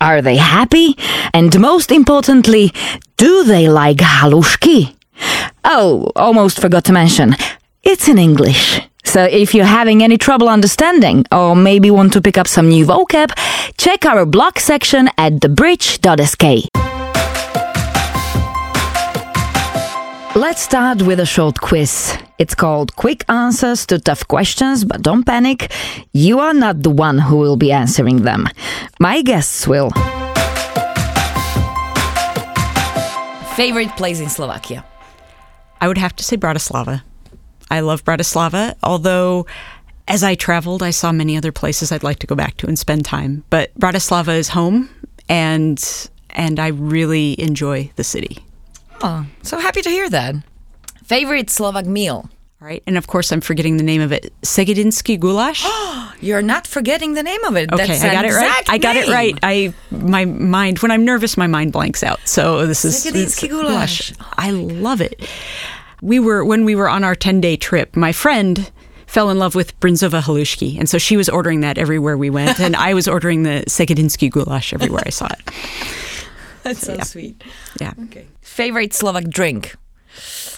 Are 0.00 0.22
they 0.22 0.36
happy? 0.36 0.96
And 1.34 1.58
most 1.60 1.90
importantly, 1.90 2.72
do 3.16 3.44
they 3.44 3.68
like 3.68 3.98
halushki? 3.98 4.94
Oh, 5.64 6.10
almost 6.14 6.60
forgot 6.60 6.84
to 6.84 6.92
mention, 6.92 7.34
it's 7.82 8.08
in 8.08 8.18
English. 8.18 8.80
So 9.04 9.24
if 9.24 9.54
you're 9.54 9.64
having 9.64 10.02
any 10.02 10.18
trouble 10.18 10.48
understanding 10.48 11.24
or 11.32 11.56
maybe 11.56 11.90
want 11.90 12.12
to 12.12 12.20
pick 12.20 12.38
up 12.38 12.46
some 12.46 12.68
new 12.68 12.84
vocab, 12.86 13.32
check 13.78 14.04
our 14.04 14.26
blog 14.26 14.58
section 14.58 15.08
at 15.16 15.34
thebridge.sk. 15.34 16.87
Let's 20.38 20.62
start 20.62 21.02
with 21.02 21.18
a 21.18 21.26
short 21.26 21.60
quiz. 21.60 22.16
It's 22.38 22.54
called 22.54 22.94
Quick 22.94 23.24
Answers 23.28 23.84
to 23.86 23.98
Tough 23.98 24.28
Questions, 24.28 24.84
but 24.84 25.02
don't 25.02 25.24
panic. 25.24 25.72
You 26.12 26.38
are 26.38 26.54
not 26.54 26.84
the 26.84 26.90
one 26.90 27.18
who 27.18 27.38
will 27.38 27.56
be 27.56 27.72
answering 27.72 28.22
them. 28.22 28.46
My 29.00 29.20
guests 29.22 29.66
will. 29.66 29.90
Favorite 33.56 33.90
place 33.96 34.20
in 34.20 34.28
Slovakia? 34.28 34.84
I 35.80 35.88
would 35.88 35.98
have 35.98 36.14
to 36.14 36.22
say 36.22 36.36
Bratislava. 36.36 37.02
I 37.68 37.80
love 37.80 38.04
Bratislava, 38.04 38.76
although 38.84 39.44
as 40.06 40.22
I 40.22 40.36
traveled, 40.36 40.84
I 40.84 40.90
saw 40.90 41.10
many 41.10 41.36
other 41.36 41.50
places 41.50 41.90
I'd 41.90 42.04
like 42.04 42.20
to 42.20 42.28
go 42.28 42.36
back 42.36 42.56
to 42.58 42.68
and 42.68 42.78
spend 42.78 43.04
time. 43.04 43.42
But 43.50 43.74
Bratislava 43.74 44.38
is 44.38 44.50
home, 44.50 44.88
and 45.28 45.82
and 46.30 46.60
I 46.60 46.68
really 46.68 47.34
enjoy 47.40 47.90
the 47.96 48.04
city. 48.04 48.44
Oh, 49.02 49.26
so 49.42 49.58
happy 49.58 49.82
to 49.82 49.90
hear 49.90 50.08
that. 50.10 50.34
Favorite 51.04 51.50
Slovak 51.50 51.86
meal? 51.86 52.28
All 52.60 52.66
right, 52.66 52.82
and 52.88 52.98
of 52.98 53.06
course, 53.06 53.30
I'm 53.30 53.40
forgetting 53.40 53.76
the 53.76 53.84
name 53.84 54.00
of 54.00 54.10
it. 54.10 54.32
Segedinsky 54.42 55.18
goulash. 55.18 55.62
Oh, 55.64 56.12
you're 56.20 56.42
not 56.42 56.66
forgetting 56.66 57.14
the 57.14 57.22
name 57.22 57.42
of 57.44 57.56
it. 57.56 57.72
Okay, 57.72 57.86
That's 57.86 58.02
I 58.02 58.12
got 58.12 58.24
it 58.24 58.32
right. 58.32 58.64
I 58.68 58.78
got 58.78 58.96
it 58.96 59.08
right. 59.08 59.38
I 59.42 59.72
my 59.92 60.24
mind 60.24 60.80
when 60.80 60.90
I'm 60.90 61.04
nervous, 61.04 61.36
my 61.36 61.46
mind 61.46 61.72
blanks 61.72 62.02
out. 62.02 62.18
So 62.24 62.66
this 62.66 62.84
is 62.84 63.04
Segedinsky 63.04 63.48
goulash. 63.48 64.12
I 64.36 64.50
love 64.50 65.00
it. 65.00 65.28
We 66.02 66.18
were 66.18 66.44
when 66.44 66.64
we 66.64 66.74
were 66.74 66.88
on 66.88 67.04
our 67.04 67.14
10 67.14 67.40
day 67.40 67.56
trip. 67.56 67.94
My 67.94 68.10
friend 68.10 68.70
fell 69.06 69.30
in 69.30 69.38
love 69.38 69.54
with 69.54 69.78
Brinzova 69.78 70.20
halushki, 70.20 70.78
and 70.78 70.88
so 70.88 70.98
she 70.98 71.16
was 71.16 71.28
ordering 71.28 71.60
that 71.60 71.78
everywhere 71.78 72.18
we 72.18 72.28
went, 72.28 72.60
and 72.60 72.74
I 72.74 72.92
was 72.92 73.06
ordering 73.06 73.44
the 73.44 73.64
Segedinsky 73.68 74.30
goulash 74.30 74.74
everywhere 74.74 75.02
I 75.06 75.10
saw 75.10 75.26
it. 75.26 75.54
That's 76.68 76.84
so 76.86 76.98
sweet. 77.00 77.42
Yeah, 77.80 77.94
Okay. 78.08 78.26
Favorite 78.42 78.92
Slovak 78.92 79.28
drink? 79.30 79.76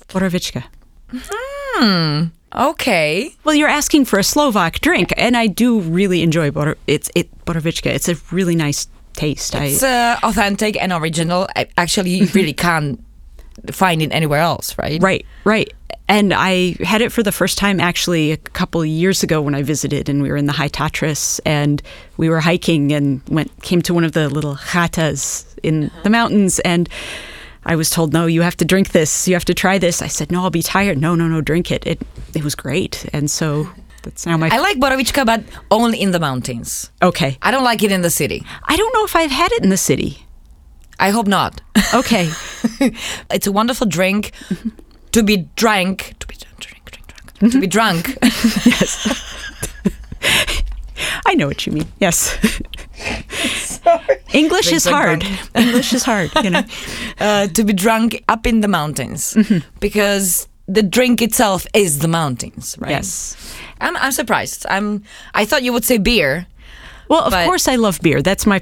Borovička. 0.09 0.65
Hmm. 1.13 2.25
Okay. 2.55 3.31
Well, 3.45 3.55
you're 3.55 3.69
asking 3.71 4.07
for 4.07 4.19
a 4.19 4.25
Slovak 4.25 4.81
drink, 4.81 5.13
and 5.17 5.37
I 5.37 5.47
do 5.47 5.79
really 5.81 6.23
enjoy 6.23 6.51
Bor- 6.51 6.77
it's 6.87 7.11
it 7.15 7.31
Borovička. 7.47 7.87
It's 7.87 8.09
a 8.09 8.17
really 8.35 8.57
nice 8.57 8.89
taste. 9.15 9.55
It's 9.55 9.83
I, 9.83 10.15
uh, 10.19 10.27
authentic 10.27 10.81
and 10.83 10.93
original. 10.93 11.47
I- 11.55 11.69
Actually, 11.79 12.11
you 12.11 12.27
really 12.35 12.53
can't 12.67 12.99
find 13.71 14.03
it 14.03 14.11
anywhere 14.13 14.41
else, 14.41 14.75
right? 14.79 15.01
Right, 15.03 15.25
right. 15.45 15.71
And 16.11 16.35
I 16.35 16.75
had 16.83 17.03
it 17.03 17.13
for 17.13 17.23
the 17.23 17.31
first 17.31 17.57
time 17.57 17.79
actually 17.79 18.33
a 18.33 18.37
couple 18.37 18.81
of 18.81 18.89
years 18.89 19.23
ago 19.23 19.41
when 19.41 19.55
I 19.55 19.63
visited, 19.63 20.09
and 20.09 20.21
we 20.21 20.29
were 20.29 20.37
in 20.37 20.47
the 20.47 20.53
High 20.53 20.69
Tatras, 20.69 21.39
and 21.47 21.81
we 22.17 22.29
were 22.29 22.41
hiking 22.41 22.91
and 22.93 23.23
went 23.29 23.63
came 23.63 23.81
to 23.83 23.95
one 23.95 24.03
of 24.03 24.11
the 24.11 24.29
little 24.29 24.57
chatas 24.57 25.45
in 25.63 25.83
the 25.83 25.87
uh-huh. 25.87 26.11
mountains, 26.11 26.59
and 26.59 26.89
I 27.65 27.77
was 27.77 27.91
told, 27.91 28.13
"No, 28.13 28.27
you 28.27 28.43
have 28.43 28.57
to 28.57 28.65
drink 28.65 28.91
this. 28.91 29.29
You 29.29 29.35
have 29.35 29.45
to 29.45 29.55
try 29.55 29.79
this." 29.79 30.03
I 30.03 30.09
said, 30.09 30.33
"No, 30.33 30.43
I'll 30.43 30.51
be 30.51 30.65
tired." 30.65 30.99
No, 30.99 31.15
no, 31.15 31.29
no, 31.29 31.41
drink 31.41 31.71
it. 31.71 31.87
It 31.87 32.03
it 32.35 32.43
was 32.43 32.57
great, 32.57 33.07
and 33.13 33.31
so 33.31 33.69
that's 34.03 34.27
now 34.27 34.37
my 34.37 34.49
I 34.51 34.59
like 34.59 34.79
Borovička, 34.79 35.25
but 35.25 35.45
only 35.71 36.01
in 36.01 36.11
the 36.11 36.19
mountains. 36.19 36.91
okay. 37.01 37.39
I 37.41 37.53
don't 37.53 37.63
like 37.63 37.85
it 37.85 37.93
in 37.93 38.03
the 38.03 38.11
city. 38.11 38.43
I 38.65 38.77
don't 38.77 38.93
know 38.95 39.05
if 39.05 39.15
I've 39.15 39.31
had 39.31 39.53
it 39.53 39.63
in 39.63 39.71
the 39.71 39.77
city. 39.77 40.27
I 40.99 41.11
hope 41.11 41.29
not. 41.29 41.63
Okay, 41.95 42.29
it's 43.31 43.47
a 43.47 43.53
wonderful 43.53 43.87
drink 43.87 44.33
mm-hmm. 44.49 44.71
To 45.13 45.23
be 45.23 45.49
drank. 45.57 46.15
To 46.21 46.27
be 46.27 46.37
drink, 46.59 46.91
drink, 46.91 47.07
drunk. 47.39 47.53
To 47.53 47.61
be 47.61 47.67
drunk. 47.67 48.17
Yes. 48.67 49.27
I 51.27 51.35
know 51.35 51.47
what 51.47 51.67
you 51.67 51.73
mean. 51.73 51.87
Yes. 51.99 52.37
English 54.33 54.67
Drink, 54.67 54.77
is 54.77 54.85
hard. 54.85 55.21
drunk. 55.21 55.41
English 55.55 55.93
is 55.95 56.05
hard. 56.05 56.31
You 56.43 56.51
know. 56.51 56.63
uh, 57.21 57.47
to 57.49 57.65
be 57.65 57.73
drunk 57.73 58.23
up 58.29 58.47
in 58.47 58.61
the 58.61 58.69
mountains 58.69 59.37
because 59.81 60.47
the 60.69 60.83
drink 60.83 61.23
itself 61.23 61.67
is 61.75 62.01
the 62.01 62.09
mountains, 62.09 62.77
right? 62.79 62.91
Yes. 62.91 63.37
I'm, 63.81 63.97
I'm 63.97 64.13
surprised. 64.13 64.67
I'm. 64.69 65.03
I 65.35 65.45
thought 65.47 65.63
you 65.63 65.73
would 65.73 65.85
say 65.85 65.99
beer. 65.99 66.47
Well, 67.09 67.25
of 67.25 67.33
But- 67.33 67.47
course, 67.47 67.67
I 67.67 67.77
love 67.77 68.01
beer. 68.03 68.23
That's 68.23 68.47
my. 68.47 68.61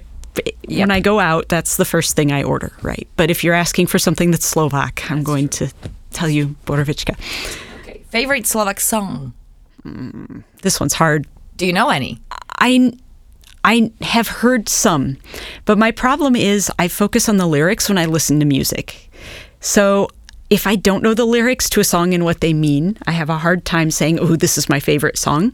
When 0.68 0.92
I 0.92 1.00
go 1.00 1.18
out, 1.18 1.48
that's 1.48 1.76
the 1.76 1.84
first 1.84 2.14
thing 2.14 2.30
I 2.30 2.44
order, 2.44 2.70
right? 2.82 3.08
But 3.16 3.28
if 3.30 3.42
you're 3.42 3.54
asking 3.54 3.88
for 3.88 3.98
something 3.98 4.30
that's 4.30 4.46
Slovak, 4.46 5.10
I'm 5.10 5.24
going 5.24 5.48
to 5.58 5.68
tell 6.10 6.28
you 6.28 6.56
Borovička. 6.66 7.16
Okay. 7.80 8.02
Favorite 8.10 8.46
Slovak 8.46 8.80
song? 8.80 9.32
This 10.62 10.80
one's 10.80 10.94
hard. 10.94 11.26
Do 11.56 11.66
you 11.66 11.72
know 11.72 11.88
any? 11.90 12.20
I 12.58 12.92
I 13.64 13.90
have 14.00 14.28
heard 14.28 14.68
some, 14.68 15.16
but 15.64 15.78
my 15.78 15.90
problem 15.90 16.36
is 16.36 16.70
I 16.78 16.88
focus 16.88 17.28
on 17.28 17.36
the 17.36 17.46
lyrics 17.46 17.88
when 17.88 17.98
I 17.98 18.06
listen 18.06 18.38
to 18.40 18.46
music. 18.46 19.10
So 19.60 20.08
if 20.50 20.66
I 20.66 20.76
don't 20.76 21.02
know 21.02 21.12
the 21.14 21.26
lyrics 21.26 21.68
to 21.70 21.80
a 21.80 21.84
song 21.84 22.14
and 22.14 22.24
what 22.24 22.40
they 22.40 22.54
mean, 22.54 22.96
I 23.06 23.12
have 23.12 23.28
a 23.28 23.38
hard 23.38 23.64
time 23.64 23.90
saying, 23.90 24.18
"Oh, 24.20 24.36
this 24.36 24.56
is 24.56 24.68
my 24.68 24.80
favorite 24.80 25.18
song." 25.18 25.52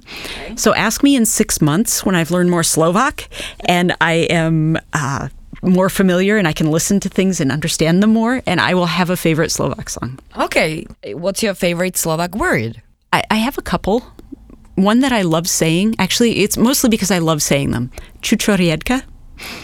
So 0.56 0.75
ask 0.75 1.03
me 1.03 1.16
in 1.16 1.26
six 1.26 1.60
months 1.60 2.04
when 2.04 2.14
I've 2.14 2.31
learned 2.31 2.50
more 2.50 2.62
Slovak 2.62 3.28
and 3.66 3.94
I 4.00 4.28
am. 4.31 4.78
Uh, 4.93 5.28
more 5.64 5.88
familiar 5.88 6.36
and 6.36 6.47
I 6.47 6.52
can 6.52 6.70
listen 6.70 7.00
to 7.00 7.08
things 7.08 7.41
and 7.41 7.50
understand 7.50 8.02
them 8.02 8.10
more, 8.10 8.42
and 8.47 8.60
I 8.60 8.75
will 8.75 8.86
have 8.86 9.10
a 9.10 9.16
favorite 9.16 9.50
Slovak 9.50 9.88
song. 9.88 10.19
Okay. 10.38 10.86
What's 11.12 11.42
your 11.42 11.54
favorite 11.54 11.97
Slovak 11.97 12.34
word? 12.34 12.82
I, 13.12 13.25
I 13.30 13.36
have 13.36 13.58
a 13.58 13.62
couple. 13.62 14.04
One 14.76 15.00
that 15.00 15.12
I 15.12 15.22
love 15.22 15.48
saying, 15.48 15.94
actually, 15.98 16.42
it's 16.42 16.56
mostly 16.56 16.91
because 16.91 17.10
I 17.10 17.19
love 17.19 17.42
saying 17.42 17.70
them. 17.70 17.91
Chuchoriedka. 18.22 19.02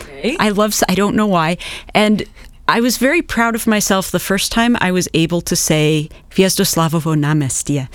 Okay. 0.01 0.37
I 0.39 0.51
love, 0.51 0.81
I 0.89 0.95
don't 0.95 1.17
know 1.17 1.27
why. 1.27 1.59
And 1.95 2.25
I 2.69 2.81
was 2.81 2.99
very 2.99 3.21
proud 3.23 3.55
of 3.55 3.67
myself 3.67 4.11
the 4.11 4.21
first 4.21 4.53
time 4.53 4.77
I 4.81 4.93
was 4.93 5.09
able 5.13 5.41
to 5.43 5.57
say 5.57 6.09
Hviezdoslavovo 6.31 7.19
námestie. 7.19 7.89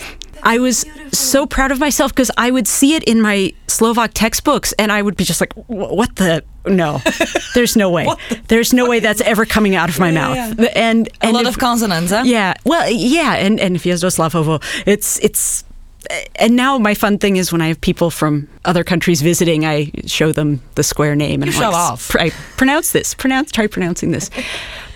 I 0.43 0.59
was 0.59 0.85
so 1.11 1.45
proud 1.45 1.71
of 1.71 1.79
myself 1.79 2.11
because 2.11 2.29
I 2.37 2.51
would 2.51 2.67
see 2.67 2.93
it 2.95 3.03
in 3.05 3.21
my 3.21 3.53
Slovak 3.67 4.11
textbooks 4.13 4.73
and 4.77 4.91
I 4.91 5.01
would 5.01 5.15
be 5.15 5.23
just 5.23 5.39
like, 5.39 5.53
what 5.67 6.17
the? 6.17 6.43
No, 6.67 7.01
there's 7.53 7.75
no 7.75 7.89
way. 7.89 8.07
There's 8.47 8.73
no 8.73 8.87
way 8.89 8.99
that's 8.99 9.21
ever 9.21 9.45
coming 9.45 9.75
out 9.75 9.89
of 9.89 9.99
my 9.99 10.11
mouth. 10.11 10.59
And, 10.75 11.09
A 11.21 11.31
lot 11.31 11.43
if- 11.43 11.49
of 11.49 11.57
consonants, 11.59 12.11
huh? 12.11 12.23
yeah. 12.25 12.53
Well, 12.63 12.89
yeah, 12.89 13.33
and 13.35 13.59
and 13.59 13.77
Hviezdoslavovo, 13.77 14.61
it's 14.85 15.19
it's 15.19 15.63
and 16.35 16.55
now 16.55 16.77
my 16.77 16.93
fun 16.93 17.17
thing 17.17 17.37
is 17.37 17.51
when 17.51 17.61
I 17.61 17.67
have 17.69 17.81
people 17.81 18.11
from 18.11 18.47
other 18.63 18.83
countries 18.83 19.21
visiting, 19.23 19.65
I 19.65 19.91
show 20.05 20.31
them 20.31 20.61
the 20.75 20.83
square 20.83 21.15
name 21.15 21.41
and 21.41 21.51
You 21.51 21.57
I'm 21.57 21.63
show 21.63 21.69
like, 21.71 21.91
off. 21.91 22.09
"Pr- 22.09 22.19
I 22.19 22.29
pronounce 22.57 22.91
this. 22.91 23.13
Pronounce. 23.15 23.51
Try 23.51 23.67
pronouncing 23.67 24.11
this. 24.11 24.29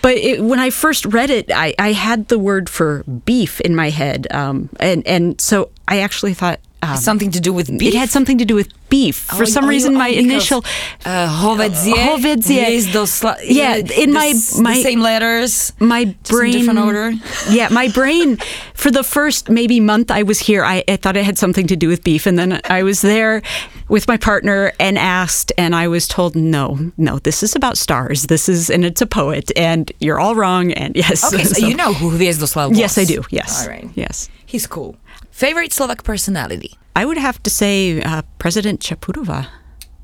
But 0.01 0.15
it, 0.17 0.41
when 0.43 0.59
I 0.59 0.69
first 0.69 1.05
read 1.07 1.29
it, 1.29 1.51
I, 1.51 1.73
I 1.79 1.91
had 1.93 2.27
the 2.29 2.39
word 2.39 2.69
for 2.69 3.03
beef 3.25 3.59
in 3.61 3.75
my 3.75 3.89
head, 3.89 4.27
um, 4.31 4.69
and 4.79 5.05
and 5.07 5.41
so 5.41 5.71
I 5.87 5.99
actually 5.99 6.33
thought 6.35 6.59
um, 6.81 6.97
Something 6.97 7.31
to 7.31 7.39
do 7.39 7.51
with 7.53 7.67
beef. 7.77 7.93
it 7.93 7.97
had 7.97 8.09
something 8.09 8.37
to 8.37 8.45
do 8.45 8.55
with 8.55 8.69
beef. 8.89 9.15
For 9.17 9.43
Oh, 9.43 9.45
some 9.45 9.65
oh, 9.65 9.67
reason, 9.67 9.95
oh, 9.95 9.99
my 9.99 10.07
initial 10.07 10.63
uh, 11.05 11.27
hovedzie, 11.27 11.93
hovedzie. 11.93 12.65
hviezdosla- 12.65 13.37
Yeah, 13.43 13.75
in 13.97 14.13
my- 14.13 14.33
my- 14.61 14.81
same 14.81 15.01
letters. 15.01 15.73
my 15.79 16.15
brain 16.29 16.53
different 16.53 16.79
order. 16.79 17.11
yeah 17.49 17.67
my 17.69 17.87
brain 17.89 18.37
for 18.73 18.91
the 18.91 19.03
first 19.03 19.49
maybe 19.49 19.79
month 19.79 20.09
i 20.11 20.23
was 20.23 20.39
here 20.39 20.63
I, 20.63 20.83
I 20.87 20.95
thought 20.97 21.17
it 21.17 21.25
had 21.25 21.37
something 21.37 21.67
to 21.67 21.75
do 21.75 21.87
with 21.89 22.03
beef 22.03 22.25
and 22.25 22.37
then 22.39 22.59
i 22.69 22.81
was 22.83 23.01
there 23.01 23.41
with 23.89 24.07
my 24.07 24.17
partner 24.17 24.71
and 24.79 24.97
asked 24.97 25.51
and 25.57 25.75
i 25.75 25.87
was 25.87 26.07
told 26.07 26.35
no 26.35 26.77
no 26.97 27.19
this 27.19 27.43
is 27.43 27.55
about 27.55 27.77
stars 27.77 28.23
this 28.27 28.47
is 28.49 28.69
and 28.69 28.83
it's 28.85 29.01
a 29.01 29.05
poet 29.07 29.51
and 29.57 29.91
you're 29.99 30.19
all 30.19 30.35
wrong 30.35 30.71
and 30.73 30.95
yes 31.03 31.23
Okay, 31.33 31.43
so, 31.53 31.65
you 31.67 31.75
know 31.75 31.93
who 31.93 32.11
Hviezdoslav 32.17 32.69
was. 32.69 32.79
yes 32.79 32.97
i 32.97 33.03
do 33.05 33.21
yes 33.31 33.63
All 33.63 33.69
right. 33.69 33.87
yes 33.95 34.29
He's 34.49 34.65
cool. 34.65 34.95
Favorite 35.39 35.71
Slovak 35.71 36.03
personality? 36.03 36.75
i 36.99 37.05
would 37.07 37.17
have 37.17 37.39
to 37.43 37.49
say 37.49 38.01
uh, 38.03 38.21
president 38.43 38.81
Čaputová 38.83 39.47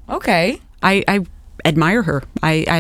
Okay. 0.08 0.62
I, 0.82 1.04
I 1.12 1.26
admire 1.68 2.04
her 2.08 2.24
I, 2.42 2.64
I 2.70 2.80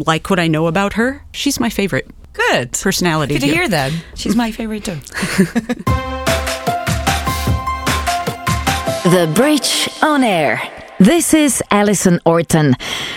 like 0.00 0.30
what 0.30 0.38
i 0.40 0.48
know 0.48 0.68
about 0.72 0.94
her 0.96 1.20
she's 1.36 1.60
my 1.60 1.68
favorite 1.68 2.08
Good. 2.32 2.72
personality. 2.72 3.34
Good 3.34 3.40
to 3.40 3.46
here. 3.46 3.56
hear 3.64 3.68
that. 3.68 3.92
She's 4.14 4.36
my 4.36 4.52
favorite 4.52 4.84
too. 4.84 5.00
the 9.08 9.24
Bridge 9.34 9.88
on 10.04 10.20
Air. 10.22 10.60
This 10.98 11.34
is 11.34 11.62
Alison 11.70 12.20
Orton. 12.24 12.74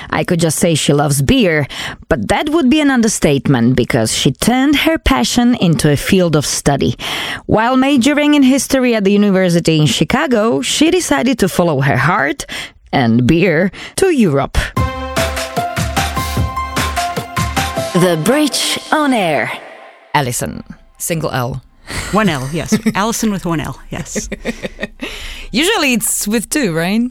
I 0.10 0.26
could 0.26 0.42
just 0.42 0.60
say 0.60 0.76
she 0.76 0.92
loves 0.92 1.22
beer, 1.22 1.66
but 2.10 2.28
that 2.28 2.50
would 2.50 2.70
be 2.70 2.82
an 2.82 2.92
understatement 2.92 3.78
because 3.78 4.14
she 4.14 4.34
turned 4.34 4.76
her 4.84 4.98
passion 4.98 5.56
into 5.56 5.90
a 5.90 5.96
field 5.96 6.36
of 6.36 6.46
study. 6.46 6.98
While 7.46 7.78
majoring 7.78 8.34
in 8.34 8.44
history 8.44 8.96
at 8.96 9.06
the 9.06 9.14
University 9.14 9.80
in 9.80 9.86
Chicago, 9.86 10.62
she 10.62 10.92
decided 10.92 11.40
to 11.40 11.48
follow 11.48 11.80
her 11.80 11.96
heart 11.96 12.46
and 12.92 13.26
beer 13.26 13.72
to 13.96 14.10
Europe. 14.12 14.58
The 17.96 18.20
Bridge 18.26 18.78
on 18.92 19.14
Air. 19.14 19.50
Alison, 20.14 20.66
single 20.98 21.32
L. 21.32 21.64
One 22.12 22.30
L, 22.30 22.48
yes. 22.54 22.78
Alison 22.96 23.32
with 23.32 23.46
one 23.46 23.60
L, 23.60 23.80
yes. 23.90 24.30
Usually 25.52 25.94
it's 25.94 26.28
with 26.28 26.50
two, 26.50 26.76
right? 26.76 27.02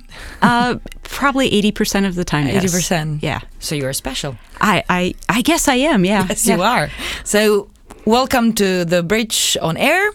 Uh, 0.43 0.77
probably 1.03 1.53
eighty 1.53 1.73
percent 1.73 2.07
of 2.07 2.15
the 2.15 2.25
time. 2.25 2.47
yes. 2.47 2.65
80%. 2.65 3.23
Yeah. 3.23 3.41
So 3.59 3.75
you're 3.75 3.93
special. 3.93 4.37
I, 4.61 4.85
I, 4.89 5.15
I 5.29 5.43
guess 5.43 5.69
I 5.69 5.75
am. 5.77 6.05
Yeah. 6.05 6.27
Yes, 6.29 6.47
yeah. 6.47 6.57
you 6.57 6.63
are. 6.63 6.91
So 7.25 7.71
welcome 8.05 8.53
to 8.55 8.85
the 8.85 9.03
Bridge 9.03 9.57
on 9.61 9.77
Air. 9.77 10.11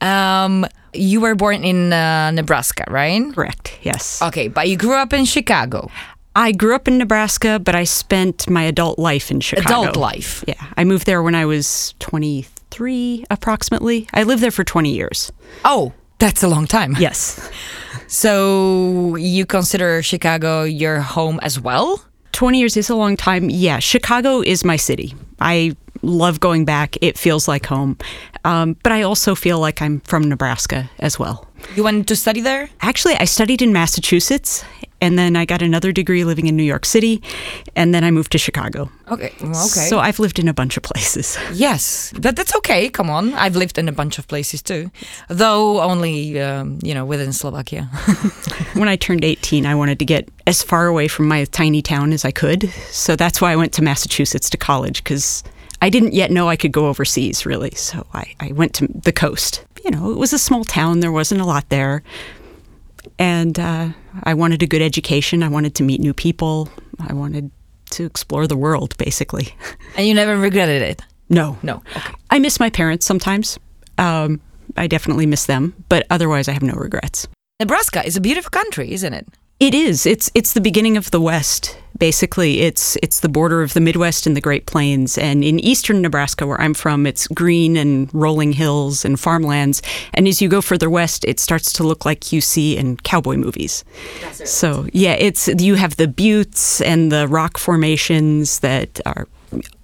Um, 0.00 0.66
you 0.92 1.20
were 1.20 1.34
born 1.34 1.64
in 1.64 1.92
uh, 1.92 2.30
Nebraska, 2.32 2.84
right? 2.88 3.22
Correct. 3.34 3.78
Yes. 3.82 4.20
Okay, 4.22 4.48
but 4.48 4.68
you 4.68 4.76
grew 4.76 4.94
up 4.94 5.12
in 5.12 5.24
Chicago. 5.24 5.90
I 6.34 6.52
grew 6.52 6.74
up 6.74 6.88
in 6.88 6.98
Nebraska, 6.98 7.58
but 7.58 7.74
I 7.74 7.84
spent 7.84 8.48
my 8.48 8.62
adult 8.64 8.98
life 8.98 9.30
in 9.30 9.40
Chicago. 9.40 9.82
Adult 9.82 9.96
life. 9.96 10.44
Yeah. 10.46 10.54
I 10.76 10.84
moved 10.84 11.06
there 11.06 11.22
when 11.22 11.34
I 11.34 11.44
was 11.44 11.94
23 11.98 12.46
approximately. 13.30 14.08
I 14.12 14.22
lived 14.22 14.42
there 14.42 14.50
for 14.50 14.64
20 14.64 14.92
years. 14.92 15.32
Oh, 15.64 15.92
that's 16.18 16.42
a 16.42 16.48
long 16.48 16.66
time. 16.66 16.96
Yes. 16.98 17.50
So 18.06 19.16
you 19.16 19.46
consider 19.46 20.02
Chicago 20.02 20.64
your 20.64 21.00
home 21.00 21.40
as 21.42 21.58
well? 21.58 22.04
20 22.32 22.58
years 22.58 22.76
is 22.76 22.90
a 22.90 22.94
long 22.94 23.16
time. 23.16 23.50
Yeah. 23.50 23.78
Chicago 23.78 24.40
is 24.40 24.64
my 24.64 24.76
city. 24.76 25.14
I 25.40 25.76
love 26.02 26.40
going 26.40 26.64
back. 26.64 26.96
It 27.00 27.18
feels 27.18 27.48
like 27.48 27.66
home. 27.66 27.98
Um, 28.44 28.76
but 28.82 28.92
I 28.92 29.02
also 29.02 29.34
feel 29.34 29.58
like 29.60 29.80
I'm 29.80 30.00
from 30.00 30.28
Nebraska 30.28 30.90
as 30.98 31.18
well. 31.18 31.46
You 31.76 31.84
went 31.84 32.08
to 32.08 32.16
study 32.16 32.40
there? 32.40 32.68
Actually, 32.80 33.14
I 33.14 33.24
studied 33.24 33.62
in 33.62 33.72
Massachusetts 33.72 34.64
and 35.00 35.18
then 35.18 35.36
I 35.36 35.44
got 35.44 35.62
another 35.62 35.92
degree 35.92 36.24
living 36.24 36.46
in 36.46 36.56
New 36.56 36.62
York 36.62 36.84
City 36.84 37.22
and 37.76 37.92
then 37.94 38.04
I 38.04 38.10
moved 38.10 38.32
to 38.32 38.38
Chicago. 38.38 38.90
Okay. 39.10 39.32
well, 39.40 39.50
Okay. 39.50 39.86
So 39.88 39.98
I've 39.98 40.18
lived 40.18 40.38
in 40.38 40.48
a 40.48 40.54
bunch 40.54 40.76
of 40.76 40.82
places. 40.82 41.36
Yes, 41.52 42.12
that, 42.18 42.34
that's 42.34 42.54
okay. 42.56 42.88
Come 42.88 43.10
on, 43.10 43.34
I've 43.34 43.54
lived 43.56 43.78
in 43.78 43.88
a 43.88 43.92
bunch 43.92 44.18
of 44.18 44.26
places 44.26 44.62
too, 44.62 44.90
though 45.28 45.80
only 45.80 46.40
um, 46.40 46.78
you 46.82 46.94
know 46.94 47.04
within 47.04 47.32
Slovakia. 47.32 47.82
when 48.74 48.88
I 48.88 48.96
turned 48.96 49.24
18, 49.24 49.66
I 49.66 49.74
wanted 49.74 49.98
to 49.98 50.04
get 50.04 50.28
as 50.46 50.62
far 50.62 50.86
away 50.86 51.08
from 51.08 51.28
my 51.28 51.44
tiny 51.44 51.82
town 51.82 52.12
as 52.12 52.24
I 52.24 52.30
could. 52.32 52.70
So 52.90 53.16
that's 53.16 53.40
why 53.40 53.52
I 53.52 53.56
went 53.56 53.72
to 53.74 53.82
Massachusetts 53.82 54.50
to 54.50 54.56
college 54.56 55.04
because 55.04 55.44
I 55.82 55.90
didn't 55.90 56.14
yet 56.14 56.30
know 56.30 56.48
I 56.48 56.54
could 56.54 56.70
go 56.70 56.86
overseas, 56.86 57.44
really. 57.44 57.72
So 57.72 58.06
I, 58.14 58.34
I 58.38 58.52
went 58.52 58.72
to 58.74 58.86
the 58.86 59.10
coast. 59.10 59.64
You 59.84 59.90
know, 59.90 60.12
it 60.12 60.16
was 60.16 60.32
a 60.32 60.38
small 60.38 60.62
town, 60.62 61.00
there 61.00 61.10
wasn't 61.10 61.40
a 61.40 61.44
lot 61.44 61.68
there. 61.70 62.04
And 63.18 63.58
uh, 63.58 63.88
I 64.22 64.34
wanted 64.34 64.62
a 64.62 64.66
good 64.68 64.80
education. 64.80 65.42
I 65.42 65.48
wanted 65.48 65.74
to 65.74 65.82
meet 65.82 66.00
new 66.00 66.14
people. 66.14 66.68
I 67.00 67.12
wanted 67.14 67.50
to 67.90 68.04
explore 68.04 68.46
the 68.46 68.56
world, 68.56 68.96
basically. 68.96 69.48
and 69.96 70.06
you 70.06 70.14
never 70.14 70.38
regretted 70.38 70.82
it. 70.82 71.02
No. 71.28 71.58
No. 71.64 71.82
Okay. 71.96 72.12
I 72.30 72.38
miss 72.38 72.60
my 72.60 72.70
parents 72.70 73.04
sometimes. 73.04 73.58
Um, 73.98 74.40
I 74.76 74.86
definitely 74.86 75.26
miss 75.26 75.46
them, 75.46 75.74
but 75.88 76.06
otherwise, 76.10 76.46
I 76.46 76.52
have 76.52 76.62
no 76.62 76.74
regrets. 76.74 77.26
Nebraska 77.58 78.06
is 78.06 78.16
a 78.16 78.20
beautiful 78.20 78.50
country, 78.50 78.92
isn't 78.92 79.12
it? 79.12 79.26
It 79.62 79.74
is. 79.74 80.06
It's 80.06 80.28
it's 80.34 80.54
the 80.54 80.60
beginning 80.60 80.96
of 80.96 81.12
the 81.12 81.20
West. 81.20 81.78
Basically, 81.96 82.62
it's 82.62 82.96
it's 83.00 83.20
the 83.20 83.28
border 83.28 83.62
of 83.62 83.74
the 83.74 83.80
Midwest 83.80 84.26
and 84.26 84.36
the 84.36 84.40
Great 84.40 84.66
Plains. 84.66 85.16
And 85.16 85.44
in 85.44 85.60
eastern 85.60 86.02
Nebraska, 86.02 86.48
where 86.48 86.60
I'm 86.60 86.74
from, 86.74 87.06
it's 87.06 87.28
green 87.28 87.76
and 87.76 88.12
rolling 88.12 88.54
hills 88.54 89.04
and 89.04 89.20
farmlands. 89.20 89.80
And 90.14 90.26
as 90.26 90.42
you 90.42 90.48
go 90.48 90.62
further 90.62 90.90
west, 90.90 91.24
it 91.24 91.38
starts 91.38 91.72
to 91.74 91.84
look 91.84 92.04
like 92.04 92.32
you 92.32 92.40
see 92.40 92.76
in 92.76 92.96
cowboy 92.96 93.36
movies. 93.36 93.84
So 94.32 94.88
yeah, 94.92 95.12
it's 95.12 95.46
you 95.46 95.76
have 95.76 95.94
the 95.94 96.08
buttes 96.08 96.80
and 96.80 97.12
the 97.12 97.28
rock 97.28 97.56
formations 97.56 98.58
that 98.60 99.00
are 99.06 99.28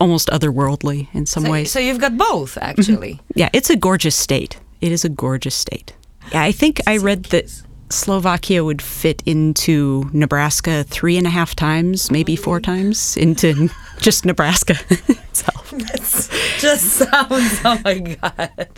almost 0.01 0.29
otherworldly 0.31 1.07
in 1.15 1.25
some 1.25 1.45
So, 1.45 1.53
ways. 1.53 1.71
so 1.71 1.79
you've 1.79 2.01
got 2.01 2.17
both 2.17 2.57
mm-hmm. 2.57 2.81
actually. 2.81 3.21
Yeah, 3.37 3.49
it's 3.53 3.71
a 3.71 3.77
gorgeous 3.77 4.17
state. 4.17 4.59
It 4.81 4.91
is 4.91 5.05
a 5.05 5.09
gorgeous 5.09 5.55
state. 5.55 5.95
Yeah, 6.33 6.43
I 6.43 6.51
think 6.51 6.81
I 6.89 6.97
read 6.97 7.27
that 7.27 7.63
Slovakia 7.91 8.65
would 8.65 8.83
fit 8.83 9.23
into 9.27 10.09
Nebraska 10.13 10.85
three 10.85 11.17
and 11.17 11.27
a 11.27 11.31
half 11.31 11.55
times, 11.57 12.11
maybe 12.11 12.37
four 12.37 12.61
times 12.61 13.17
into 13.17 13.71
just 14.01 14.25
Nebraska 14.25 14.75
itself. 15.09 15.71
That's 15.71 16.29
just 16.61 16.85
sounds. 17.03 17.61
Oh 17.65 17.81
my 17.85 17.99
god. 17.99 18.69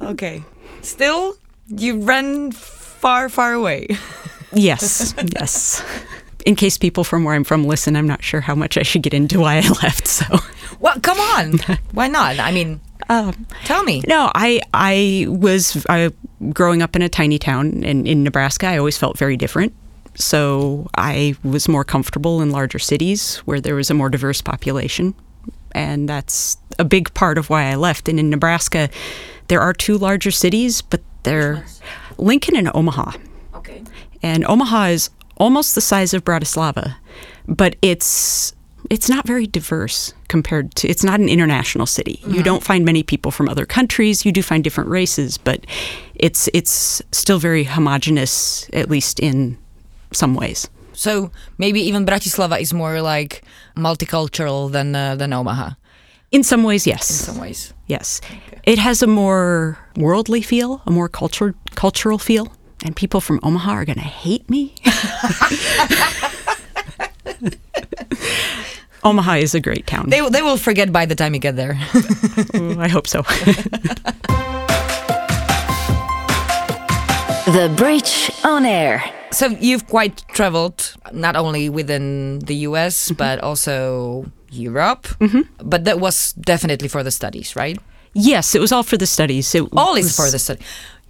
okay. 0.00 0.42
Still, 0.82 1.36
you 1.68 2.00
run 2.00 2.52
far, 2.52 3.28
far 3.28 3.52
away. 3.52 3.86
Yes, 4.52 5.14
yes. 5.38 5.82
In 6.44 6.56
case 6.56 6.76
people 6.76 7.04
from 7.04 7.24
where 7.24 7.34
I'm 7.34 7.44
from 7.44 7.64
listen, 7.64 7.94
I'm 7.96 8.06
not 8.06 8.22
sure 8.22 8.40
how 8.40 8.54
much 8.54 8.76
I 8.76 8.82
should 8.82 9.02
get 9.02 9.14
into 9.14 9.40
why 9.40 9.58
I 9.58 9.68
left. 9.82 10.06
So, 10.08 10.26
Well, 10.80 10.98
come 11.00 11.18
on. 11.20 11.58
Why 11.92 12.08
not? 12.08 12.38
I 12.40 12.50
mean, 12.50 12.80
um, 13.08 13.46
tell 13.64 13.82
me. 13.84 14.02
No, 14.06 14.30
I 14.34 14.60
I 14.74 15.26
was 15.28 15.84
I, 15.88 16.10
growing 16.52 16.82
up 16.82 16.96
in 16.96 17.02
a 17.02 17.08
tiny 17.08 17.38
town 17.38 17.82
in, 17.84 18.06
in 18.06 18.22
Nebraska. 18.22 18.66
I 18.66 18.78
always 18.78 18.98
felt 18.98 19.18
very 19.18 19.36
different. 19.36 19.74
So 20.14 20.88
I 20.96 21.34
was 21.42 21.68
more 21.68 21.84
comfortable 21.84 22.42
in 22.42 22.50
larger 22.50 22.78
cities 22.78 23.38
where 23.38 23.60
there 23.60 23.74
was 23.74 23.90
a 23.90 23.94
more 23.94 24.10
diverse 24.10 24.42
population. 24.42 25.14
And 25.74 26.08
that's 26.08 26.58
a 26.78 26.84
big 26.84 27.12
part 27.14 27.38
of 27.38 27.48
why 27.48 27.64
I 27.64 27.76
left. 27.76 28.08
And 28.08 28.20
in 28.20 28.28
Nebraska, 28.28 28.90
there 29.48 29.60
are 29.60 29.72
two 29.72 29.96
larger 29.96 30.30
cities, 30.30 30.82
but 30.82 31.00
they're 31.22 31.64
Lincoln 32.18 32.56
and 32.56 32.70
Omaha. 32.74 33.12
Okay. 33.54 33.82
And 34.22 34.44
Omaha 34.44 34.84
is 34.86 35.10
almost 35.38 35.74
the 35.74 35.80
size 35.80 36.12
of 36.12 36.24
Bratislava, 36.24 36.96
but 37.48 37.76
it's 37.80 38.54
it's 38.92 39.08
not 39.08 39.26
very 39.26 39.46
diverse 39.46 40.12
compared 40.28 40.74
to 40.74 40.86
it's 40.86 41.02
not 41.02 41.18
an 41.18 41.30
international 41.30 41.86
city. 41.86 42.20
You 42.26 42.42
don't 42.42 42.62
find 42.62 42.84
many 42.84 43.02
people 43.02 43.30
from 43.30 43.48
other 43.48 43.64
countries. 43.64 44.26
You 44.26 44.32
do 44.32 44.42
find 44.42 44.62
different 44.62 44.90
races, 44.90 45.38
but 45.38 45.64
it's 46.14 46.50
it's 46.52 47.00
still 47.10 47.38
very 47.38 47.64
homogenous 47.64 48.68
at 48.74 48.90
least 48.90 49.18
in 49.18 49.56
some 50.12 50.34
ways. 50.34 50.68
So 50.92 51.30
maybe 51.56 51.80
even 51.80 52.04
Bratislava 52.04 52.60
is 52.60 52.74
more 52.74 53.00
like 53.00 53.42
multicultural 53.76 54.70
than 54.70 54.94
uh, 54.94 55.16
than 55.16 55.32
Omaha 55.32 55.70
In 56.30 56.42
some 56.42 56.62
ways, 56.62 56.86
yes. 56.86 57.08
in 57.08 57.16
some 57.32 57.38
ways. 57.40 57.72
Yes. 57.86 58.20
It 58.64 58.78
has 58.78 59.02
a 59.02 59.06
more 59.06 59.78
worldly 59.96 60.42
feel, 60.42 60.82
a 60.84 60.90
more 60.90 61.08
culture, 61.08 61.54
cultural 61.74 62.18
feel, 62.18 62.52
and 62.84 62.94
people 62.94 63.22
from 63.22 63.40
Omaha 63.42 63.72
are 63.72 63.84
going 63.86 63.98
to 63.98 64.12
hate 64.24 64.50
me. 64.50 64.74
Omaha 69.04 69.34
is 69.34 69.54
a 69.54 69.60
great 69.60 69.86
town. 69.86 70.10
They 70.10 70.20
they 70.30 70.42
will 70.42 70.56
forget 70.56 70.92
by 70.92 71.06
the 71.06 71.14
time 71.14 71.34
you 71.34 71.40
get 71.40 71.56
there. 71.56 71.74
Ooh, 72.56 72.80
I 72.80 72.88
hope 72.88 73.06
so. 73.06 73.22
The 77.44 77.68
Bridge 77.76 78.30
on 78.44 78.64
Air. 78.64 79.02
So 79.32 79.48
you've 79.48 79.88
quite 79.88 80.22
traveled 80.28 80.94
not 81.12 81.34
only 81.34 81.68
within 81.68 82.38
the 82.38 82.54
US 82.68 83.06
mm-hmm. 83.06 83.16
but 83.16 83.40
also 83.40 84.26
Europe. 84.50 85.08
Mm-hmm. 85.18 85.68
But 85.68 85.84
that 85.84 85.98
was 85.98 86.34
definitely 86.34 86.86
for 86.86 87.02
the 87.02 87.10
studies, 87.10 87.56
right? 87.56 87.78
yes, 88.14 88.54
it 88.54 88.60
was 88.60 88.72
all 88.72 88.82
for 88.82 88.96
the 88.96 89.06
studies. 89.06 89.54
It 89.54 89.64
All 89.76 89.94
is 89.94 90.14
for 90.14 90.30
the 90.30 90.38
study. 90.38 90.60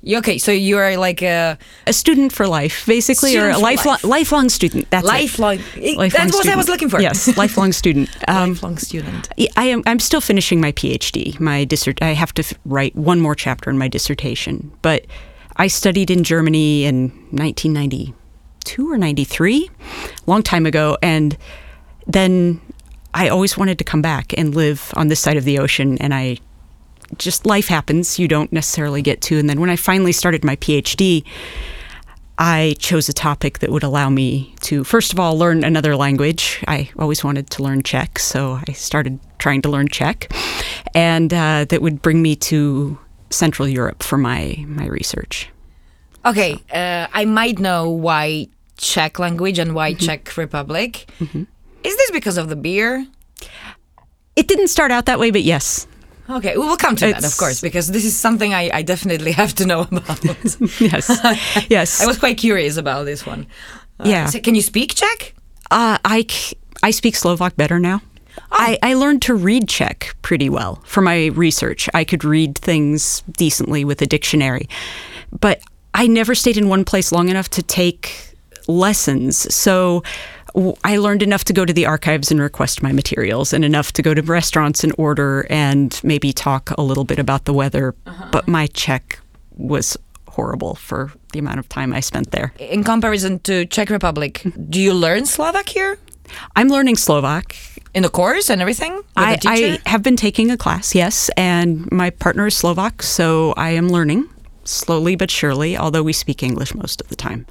Okay, 0.04 0.38
so 0.38 0.50
you 0.50 0.78
are 0.78 0.97
like 0.97 1.23
a 1.23 1.56
a 1.87 1.92
student 1.92 2.32
for 2.32 2.49
life, 2.49 2.85
basically, 2.87 3.37
or 3.37 3.50
a 3.50 3.59
lifelong 3.59 3.94
life. 3.94 4.04
lifelong 4.04 4.49
student. 4.49 4.90
That's 4.90 5.04
it. 5.04 5.09
lifelong. 5.09 5.59
Lifelong 5.76 6.09
That's 6.09 6.35
what 6.35 6.49
I 6.49 6.56
was 6.56 6.68
looking 6.68 6.88
for. 6.88 7.00
Yes, 7.00 7.37
lifelong 7.37 7.73
student. 7.73 8.11
Um, 8.28 8.50
lifelong 8.50 8.78
student. 8.78 9.28
I 9.56 9.64
am. 9.64 9.82
I'm 9.87 10.00
still 10.00 10.21
finishing 10.21 10.61
my 10.61 10.73
PhD. 10.73 11.38
My 11.38 11.64
dissert. 11.64 12.02
I 12.02 12.14
have 12.14 12.35
to 12.35 12.42
f- 12.42 12.54
write 12.64 12.97
one 12.97 13.21
more 13.21 13.37
chapter 13.37 13.71
in 13.71 13.78
my 13.78 13.87
dissertation. 13.87 14.73
But 14.82 15.06
I 15.56 15.68
studied 15.68 16.11
in 16.11 16.25
Germany 16.25 16.85
in 16.85 17.11
1992 17.30 18.90
or 18.90 18.99
93, 18.99 19.71
long 20.26 20.42
time 20.42 20.66
ago, 20.66 20.99
and 21.00 21.37
then 22.06 22.61
I 23.14 23.28
always 23.28 23.56
wanted 23.56 23.78
to 23.78 23.85
come 23.85 24.02
back 24.02 24.37
and 24.37 24.54
live 24.54 24.90
on 24.97 25.09
this 25.09 25.21
side 25.21 25.37
of 25.37 25.44
the 25.44 25.59
ocean, 25.59 25.99
and 25.99 26.12
I 26.12 26.38
just 27.19 27.47
life 27.47 27.69
happens. 27.69 28.19
You 28.19 28.28
don't 28.28 28.52
necessarily 28.52 29.02
get 29.02 29.21
to. 29.23 29.38
And 29.38 29.49
then 29.49 29.61
when 29.61 29.71
I 29.71 29.76
finally 29.76 30.12
started 30.12 30.45
my 30.45 30.57
PhD, 30.57 31.25
I 32.38 32.75
chose 32.78 33.09
a 33.09 33.12
topic 33.12 33.59
that 33.61 33.71
would 33.71 33.83
allow 33.83 34.09
me 34.09 34.54
to, 34.62 34.85
first 34.85 35.12
of 35.12 35.21
all, 35.21 35.38
learn 35.38 35.64
another 35.64 35.95
language. 35.97 36.62
I 36.66 36.90
always 36.99 37.23
wanted 37.23 37.50
to 37.50 37.62
learn 37.62 37.83
Czech, 37.83 38.19
so 38.19 38.59
I 38.66 38.73
started 38.73 39.21
trying 39.38 39.62
to 39.62 39.69
learn 39.69 39.88
Czech, 39.88 40.33
and 40.95 41.33
uh, 41.33 41.66
that 41.69 41.83
would 41.83 42.02
bring 42.02 42.23
me 42.23 42.35
to 42.37 42.99
Central 43.31 43.69
Europe 43.69 44.02
for 44.02 44.19
my 44.19 44.64
my 44.66 44.87
research. 44.87 45.50
Okay, 46.25 46.57
uh, 46.73 47.07
I 47.12 47.26
might 47.26 47.59
know 47.59 47.90
why 47.90 48.49
Czech 48.76 49.19
language 49.19 49.59
and 49.59 49.75
why 49.75 49.95
Czech 49.95 50.37
Republic. 50.37 51.07
Is 51.85 51.97
this 51.97 52.11
because 52.11 52.38
of 52.38 52.49
the 52.49 52.57
beer? 52.57 53.07
It 54.37 54.49
didn't 54.49 54.69
start 54.69 54.90
out 54.90 55.07
that 55.07 55.19
way, 55.19 55.31
but 55.31 55.42
yes, 55.42 55.87
Okay, 56.37 56.57
we 56.57 56.65
will 56.67 56.77
come 56.77 56.97
to 56.97 57.07
that, 57.12 57.25
of 57.25 57.37
course, 57.37 57.61
because 57.61 57.89
this 57.93 58.05
is 58.05 58.17
something 58.17 58.55
I, 58.55 58.71
I 58.73 58.83
definitely 58.83 59.33
have 59.33 59.55
to 59.57 59.67
know 59.67 59.81
about. 59.91 60.25
yes, 60.81 61.11
yes. 61.69 62.01
I 62.01 62.07
was 62.07 62.19
quite 62.19 62.39
curious 62.39 62.77
about 62.77 63.05
this 63.05 63.27
one. 63.27 63.47
Uh, 64.01 64.09
Yeah. 64.09 64.27
so 64.27 64.41
can 64.41 64.55
you 64.55 64.62
speak 64.62 64.95
Czech? 64.95 65.35
Uh, 65.71 65.99
I, 66.05 66.27
I 66.83 66.91
speak 66.93 67.17
Slovak 67.17 67.57
better 67.57 67.79
now. 67.79 68.01
I, 68.51 68.79
I 68.83 68.95
learned 68.95 69.21
to 69.23 69.35
read 69.35 69.69
Czech 69.69 70.15
pretty 70.23 70.49
well 70.49 70.81
for 70.85 71.03
my 71.03 71.27
research. 71.37 71.89
I 71.95 72.05
could 72.05 72.25
read 72.25 72.57
things 72.59 73.23
decently 73.37 73.85
with 73.85 74.01
a 74.03 74.07
dictionary, 74.07 74.69
but 75.41 75.61
I 75.95 76.07
never 76.07 76.35
stayed 76.35 76.57
in 76.57 76.69
one 76.69 76.85
place 76.85 77.12
long 77.12 77.29
enough 77.29 77.49
to 77.51 77.62
take 77.62 78.35
lessons. 78.69 79.37
So 79.55 80.03
I 80.85 80.97
learned 80.99 81.23
enough 81.23 81.44
to 81.44 81.52
go 81.52 81.64
to 81.64 81.73
the 81.73 81.87
archives 81.87 82.30
and 82.30 82.40
request 82.40 82.82
my 82.82 82.92
materials, 82.92 83.52
and 83.52 83.64
enough 83.64 83.92
to 83.94 84.02
go 84.02 84.14
to 84.14 84.23
restaurants 84.23 84.85
and 84.85 84.92
order 84.99 85.47
and 85.49 85.99
maybe 86.04 86.32
talk 86.32 86.71
a 86.76 86.82
little 86.82 87.04
bit 87.04 87.18
about 87.18 87.44
the 87.44 87.52
weather. 87.52 87.94
Uh-huh. 88.06 88.28
But 88.30 88.49
my 88.49 88.66
Czech 88.68 89.18
was 89.56 89.97
horrible 90.28 90.75
for 90.75 91.12
the 91.32 91.38
amount 91.38 91.59
of 91.59 91.68
time 91.68 91.92
I 91.92 92.00
spent 92.00 92.30
there. 92.30 92.52
In 92.59 92.85
comparison 92.85 93.38
to 93.40 93.66
Czech 93.66 93.90
Republic, 93.90 94.38
hmm. 94.38 94.50
do 94.68 94.80
you 94.80 94.94
learn 94.94 95.26
Slovak 95.26 95.68
here 95.68 95.99
I'm 96.56 96.68
learning 96.68 96.97
Slovak. 96.97 97.56
in 97.94 98.02
the 98.02 98.09
course 98.09 98.49
and 98.49 98.61
everything? 98.61 99.02
I? 99.16 99.38
I 99.44 99.78
have 99.87 100.02
been 100.02 100.16
taking 100.16 100.50
a 100.50 100.56
class, 100.56 100.94
yes, 100.94 101.30
and 101.37 101.90
my 101.92 102.11
partner 102.11 102.47
is 102.47 102.56
Slovak, 102.56 103.02
so 103.02 103.52
I 103.56 103.71
am 103.71 103.88
learning 103.88 104.28
slowly 104.64 105.16
but 105.16 105.30
surely, 105.30 105.76
although 105.76 106.02
we 106.02 106.12
speak 106.12 106.42
English 106.42 106.75
most 106.75 107.00
of 107.00 107.09
the 107.09 107.16
time. 107.16 107.47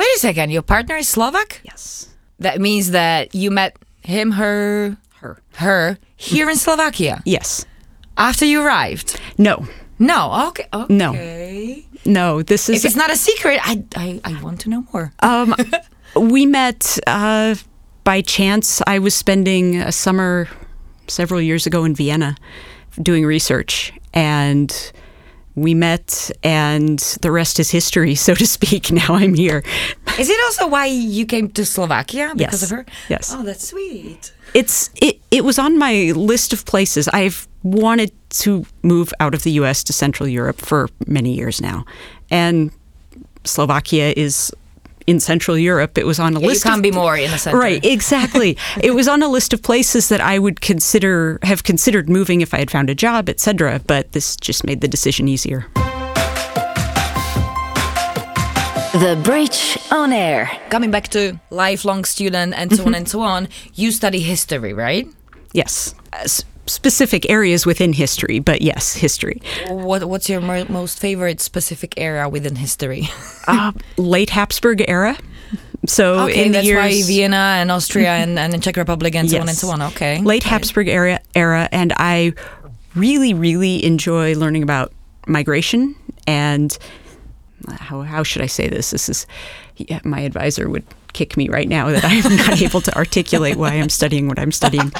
Wait 0.00 0.16
a 0.16 0.18
second, 0.18 0.48
your 0.48 0.62
partner 0.62 0.96
is 0.96 1.08
Slovak? 1.12 1.60
Yes. 1.62 2.08
That 2.40 2.58
means 2.58 2.92
that 2.92 3.34
you 3.34 3.50
met 3.50 3.76
him, 4.00 4.32
her, 4.32 4.96
Her. 5.20 5.36
her 5.60 5.98
here 6.16 6.48
in 6.48 6.56
Slovakia 6.56 7.20
Yes. 7.26 7.66
after 8.16 8.46
you 8.46 8.62
arrived. 8.64 9.20
No. 9.36 9.68
No, 9.98 10.48
okay, 10.48 10.64
okay. 10.72 10.88
No. 10.88 11.12
No, 12.06 12.40
this 12.40 12.70
is 12.70 12.80
If 12.80 12.84
it's 12.88 12.96
not 12.96 13.12
a 13.12 13.16
secret, 13.16 13.60
I, 13.62 13.84
I, 13.94 14.20
I 14.24 14.42
want 14.42 14.60
to 14.64 14.70
know 14.70 14.88
more. 14.90 15.12
Um, 15.20 15.54
we 16.16 16.46
met 16.46 16.98
uh, 17.06 17.56
by 18.02 18.22
chance. 18.22 18.80
I 18.86 19.00
was 19.00 19.12
spending 19.14 19.76
a 19.76 19.92
summer 19.92 20.48
several 21.08 21.42
years 21.44 21.66
ago 21.66 21.84
in 21.84 21.94
Vienna 21.94 22.36
doing 23.02 23.26
research, 23.26 23.92
and 24.14 24.72
we 25.60 25.74
met, 25.74 26.30
and 26.42 26.98
the 27.20 27.30
rest 27.30 27.60
is 27.60 27.70
history, 27.70 28.14
so 28.16 28.32
to 28.34 28.46
speak. 28.46 28.90
Now 29.00 29.14
I'm 29.20 29.34
here. 29.36 29.62
Is 30.18 30.28
it 30.32 30.40
also 30.48 30.66
why 30.66 30.86
you 30.86 31.26
came 31.26 31.48
to 31.52 31.64
Slovakia 31.64 32.32
because 32.34 32.62
Yes. 32.62 32.62
of 32.64 32.70
her? 32.70 32.82
Yes. 33.08 33.30
Oh, 33.36 33.42
that's 33.44 33.68
sweet. 33.68 34.32
It's 34.54 34.88
it. 34.96 35.20
It 35.30 35.44
was 35.44 35.58
on 35.58 35.78
my 35.78 36.12
list 36.16 36.52
of 36.52 36.64
places 36.64 37.06
I've 37.12 37.46
wanted 37.62 38.10
to 38.42 38.64
move 38.82 39.12
out 39.20 39.34
of 39.34 39.42
the 39.44 39.52
U.S. 39.62 39.84
to 39.84 39.92
Central 39.92 40.26
Europe 40.26 40.58
for 40.64 40.88
many 41.06 41.36
years 41.36 41.60
now, 41.60 41.84
and 42.32 42.70
Slovakia 43.44 44.12
is 44.16 44.50
in 45.06 45.20
Central 45.20 45.56
Europe. 45.58 45.98
It 45.98 46.06
was 46.06 46.18
on 46.20 46.36
a 46.36 46.40
You 46.40 46.46
list. 46.48 46.64
can't 46.64 46.76
of, 46.78 46.82
be 46.82 46.90
more 46.90 47.16
in 47.16 47.30
the 47.30 47.38
center. 47.38 47.58
Right, 47.58 47.84
exactly. 47.84 48.56
it 48.82 48.92
was 48.92 49.08
on 49.08 49.22
a 49.22 49.28
list 49.28 49.52
of 49.52 49.62
places 49.62 50.08
that 50.08 50.20
I 50.20 50.38
would 50.38 50.60
consider 50.60 51.38
have 51.42 51.62
considered 51.64 52.08
moving 52.08 52.40
if 52.40 52.52
I 52.54 52.58
had 52.58 52.70
found 52.70 52.90
a 52.90 52.94
job, 52.94 53.28
etc. 53.28 53.80
But 53.86 54.12
this 54.12 54.36
just 54.36 54.64
made 54.64 54.80
the 54.80 54.88
decision 54.88 55.28
easier. 55.28 55.66
The 58.92 59.18
Bridge 59.22 59.78
on 59.92 60.12
Air. 60.12 60.50
Coming 60.68 60.90
back 60.90 61.08
to 61.08 61.38
lifelong 61.50 62.04
student 62.04 62.54
and 62.54 62.74
so 62.76 62.84
on 62.86 62.94
and 62.94 63.08
so 63.08 63.20
on, 63.20 63.48
you 63.74 63.92
study 63.92 64.18
history, 64.20 64.72
right? 64.72 65.06
Yes, 65.52 65.94
Uh, 66.12 66.16
s- 66.24 66.44
specific 66.66 67.28
areas 67.28 67.66
within 67.66 67.92
history, 67.92 68.38
but 68.38 68.62
yes, 68.62 68.94
history. 68.94 69.40
What 69.68 70.04
What's 70.04 70.28
your 70.28 70.40
mo- 70.40 70.66
most 70.68 70.98
favorite 70.98 71.40
specific 71.40 71.94
area 71.96 72.28
within 72.28 72.56
history? 72.56 73.08
Uh, 73.46 73.72
late 73.96 74.30
Habsburg 74.30 74.84
era. 74.86 75.16
So 75.86 76.20
okay, 76.24 76.44
in 76.44 76.52
the 76.52 76.58
that's 76.58 76.66
years, 76.66 76.78
why 76.78 77.02
Vienna 77.04 77.56
and 77.58 77.70
Austria 77.72 78.10
and, 78.10 78.38
and 78.38 78.52
the 78.52 78.58
Czech 78.58 78.76
Republic 78.76 79.16
and 79.16 79.28
so 79.28 79.40
on 79.40 79.48
and 79.48 79.56
so 79.56 79.70
on. 79.70 79.82
Okay. 79.82 80.20
Late 80.20 80.44
Habsburg 80.44 80.86
era, 80.86 81.20
era, 81.34 81.68
and 81.72 81.92
I 81.96 82.34
really, 82.94 83.34
really 83.34 83.82
enjoy 83.84 84.34
learning 84.36 84.62
about 84.62 84.92
migration 85.26 85.96
and 86.26 86.76
how 87.78 88.02
how 88.02 88.22
should 88.22 88.42
I 88.42 88.46
say 88.46 88.68
this? 88.68 88.90
This 88.90 89.08
is 89.08 89.26
yeah, 89.76 90.00
my 90.04 90.20
advisor 90.20 90.68
would 90.68 90.84
kick 91.12 91.36
me 91.36 91.48
right 91.48 91.68
now 91.68 91.90
that 91.90 92.04
I'm 92.04 92.36
not 92.36 92.62
able 92.66 92.80
to 92.82 92.96
articulate 92.96 93.56
why 93.56 93.70
I'm 93.70 93.88
studying 93.88 94.28
what 94.28 94.38
I'm 94.38 94.52
studying. 94.52 94.92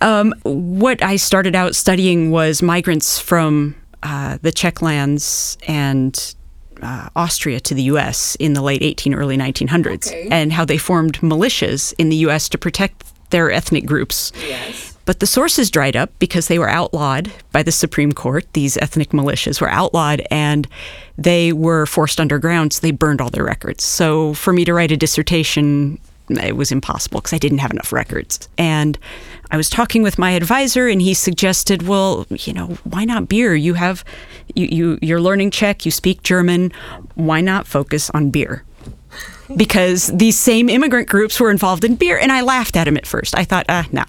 Um, 0.00 0.34
what 0.42 1.02
I 1.02 1.16
started 1.16 1.54
out 1.54 1.74
studying 1.74 2.30
was 2.30 2.62
migrants 2.62 3.18
from 3.18 3.74
uh, 4.02 4.38
the 4.42 4.52
Czech 4.52 4.82
lands 4.82 5.56
and 5.66 6.34
uh, 6.82 7.08
Austria 7.16 7.60
to 7.60 7.74
the 7.74 7.82
U.S. 7.84 8.34
in 8.36 8.52
the 8.52 8.62
late 8.62 8.82
18, 8.82 9.14
early 9.14 9.36
1900s, 9.36 10.08
Okay. 10.08 10.28
and 10.30 10.52
how 10.52 10.64
they 10.64 10.78
formed 10.78 11.14
militias 11.20 11.94
in 11.98 12.08
the 12.10 12.16
U.S. 12.16 12.48
to 12.50 12.58
protect 12.58 13.04
their 13.30 13.50
ethnic 13.50 13.86
groups. 13.86 14.30
Yes. 14.46 14.96
But 15.06 15.20
the 15.20 15.26
sources 15.26 15.70
dried 15.70 15.94
up 15.96 16.10
because 16.18 16.48
they 16.48 16.58
were 16.58 16.68
outlawed 16.68 17.32
by 17.52 17.62
the 17.62 17.72
Supreme 17.72 18.12
Court. 18.12 18.44
These 18.54 18.76
ethnic 18.78 19.10
militias 19.10 19.60
were 19.60 19.70
outlawed 19.70 20.20
and 20.30 20.66
they 21.16 21.52
were 21.52 21.86
forced 21.86 22.20
underground, 22.20 22.72
so 22.72 22.80
they 22.80 22.90
burned 22.90 23.20
all 23.20 23.30
their 23.30 23.44
records. 23.44 23.84
So 23.84 24.34
for 24.34 24.52
me 24.52 24.64
to 24.64 24.74
write 24.74 24.90
a 24.92 24.96
dissertation, 24.96 25.98
it 26.30 26.56
was 26.56 26.72
impossible 26.72 27.20
because 27.20 27.32
I 27.32 27.38
didn't 27.38 27.58
have 27.58 27.70
enough 27.70 27.92
records. 27.92 28.48
And 28.58 28.98
I 29.50 29.56
was 29.56 29.70
talking 29.70 30.02
with 30.02 30.18
my 30.18 30.32
advisor 30.32 30.88
and 30.88 31.00
he 31.00 31.14
suggested, 31.14 31.86
well, 31.86 32.26
you 32.30 32.52
know, 32.52 32.78
why 32.84 33.04
not 33.04 33.28
beer? 33.28 33.54
You 33.54 33.74
have 33.74 34.04
you, 34.54 34.66
you 34.66 34.98
you're 35.02 35.20
learning 35.20 35.50
Czech, 35.50 35.84
you 35.84 35.90
speak 35.90 36.22
German, 36.22 36.72
why 37.14 37.40
not 37.40 37.66
focus 37.66 38.10
on 38.10 38.30
beer? 38.30 38.64
because 39.54 40.08
these 40.08 40.38
same 40.38 40.68
immigrant 40.68 41.08
groups 41.08 41.38
were 41.38 41.50
involved 41.50 41.84
in 41.84 41.94
beer 41.94 42.18
and 42.18 42.32
I 42.32 42.40
laughed 42.40 42.76
at 42.76 42.88
him 42.88 42.96
at 42.96 43.06
first. 43.06 43.36
I 43.36 43.44
thought, 43.44 43.66
uh, 43.68 43.84
no. 43.92 44.04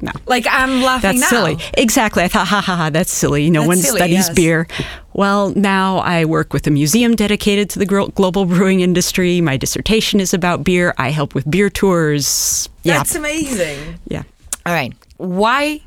No. 0.00 0.12
Like 0.26 0.46
I'm 0.48 0.82
laughing 0.82 1.18
That's 1.18 1.32
now. 1.32 1.38
silly. 1.38 1.58
Exactly. 1.74 2.22
I 2.22 2.28
thought, 2.28 2.46
ha 2.46 2.60
ha 2.60 2.76
ha, 2.76 2.90
that's 2.90 3.10
silly. 3.10 3.50
No 3.50 3.60
That's 3.60 3.68
one 3.68 3.76
silly, 3.78 3.98
studies 3.98 4.28
yes. 4.28 4.30
beer. 4.30 4.66
Well, 5.12 5.50
now 5.56 5.98
I 5.98 6.24
work 6.24 6.52
with 6.52 6.66
a 6.68 6.70
museum 6.70 7.16
dedicated 7.16 7.68
to 7.70 7.80
the 7.80 7.86
global 7.86 8.44
brewing 8.44 8.80
industry. 8.80 9.40
My 9.40 9.56
dissertation 9.56 10.20
is 10.20 10.32
about 10.32 10.62
beer. 10.62 10.94
I 10.98 11.10
help 11.10 11.34
with 11.34 11.50
beer 11.50 11.68
tours. 11.68 12.68
Yeah. 12.84 12.98
That's 12.98 13.16
amazing. 13.16 13.98
yeah. 14.06 14.22
All 14.64 14.72
right. 14.72 14.92
Why 15.16 15.80